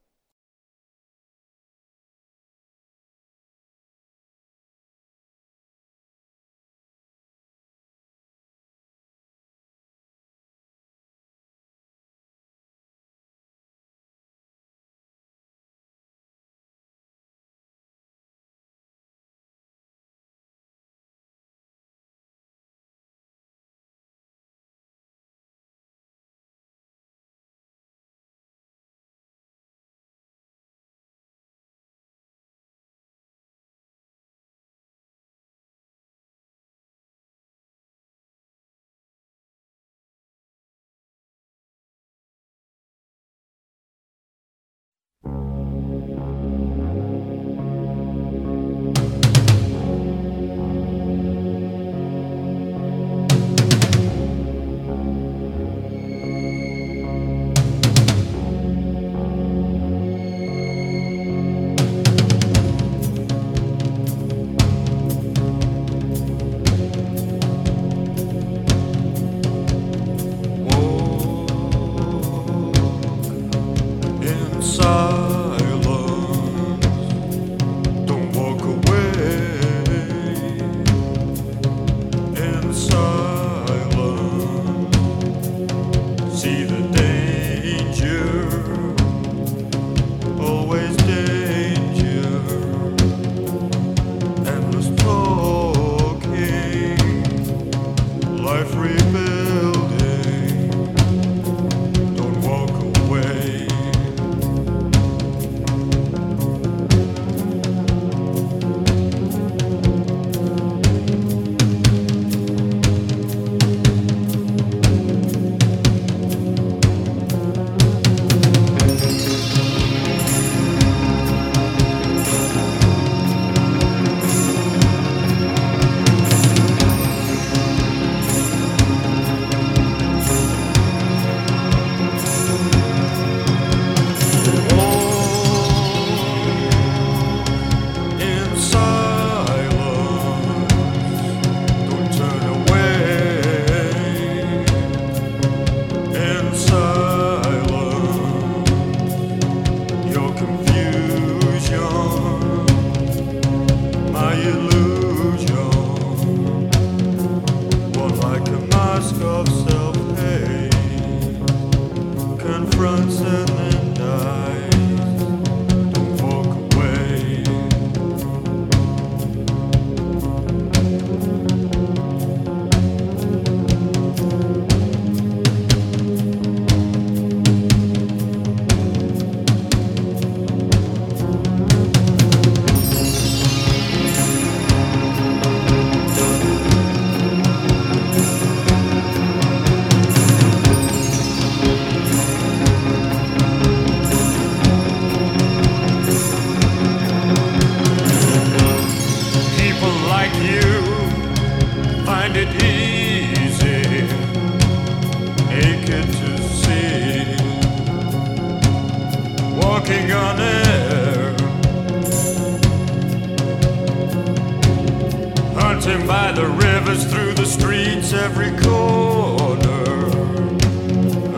[216.07, 220.07] By the rivers through the streets, every corner,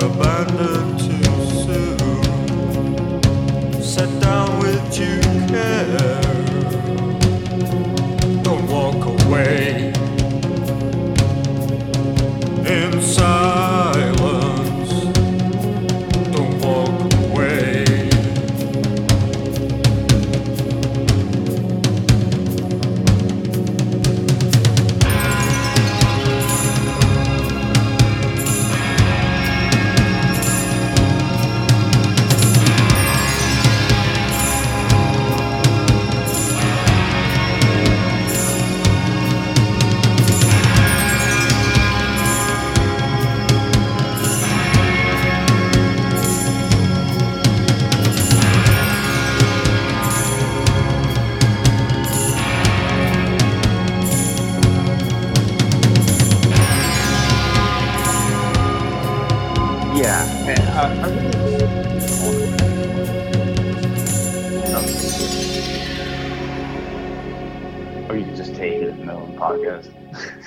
[0.04, 2.22] abandoned too soon.
[3.82, 6.20] Set down with due care.
[8.42, 9.92] Don't walk away.
[12.66, 13.00] In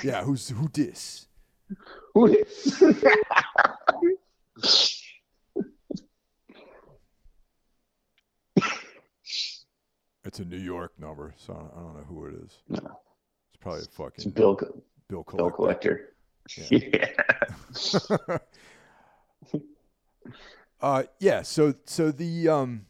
[0.03, 1.27] Yeah, who's who dis?
[2.13, 2.83] Who is?
[10.25, 12.57] It's a New York number, so I don't, know who it is.
[12.69, 12.99] No.
[13.49, 16.13] It's probably a It's fucking Bill, bill Bill collector.
[16.47, 16.69] Collector.
[16.69, 18.37] Yeah.
[20.81, 21.41] uh, yeah.
[21.41, 22.85] So so the um,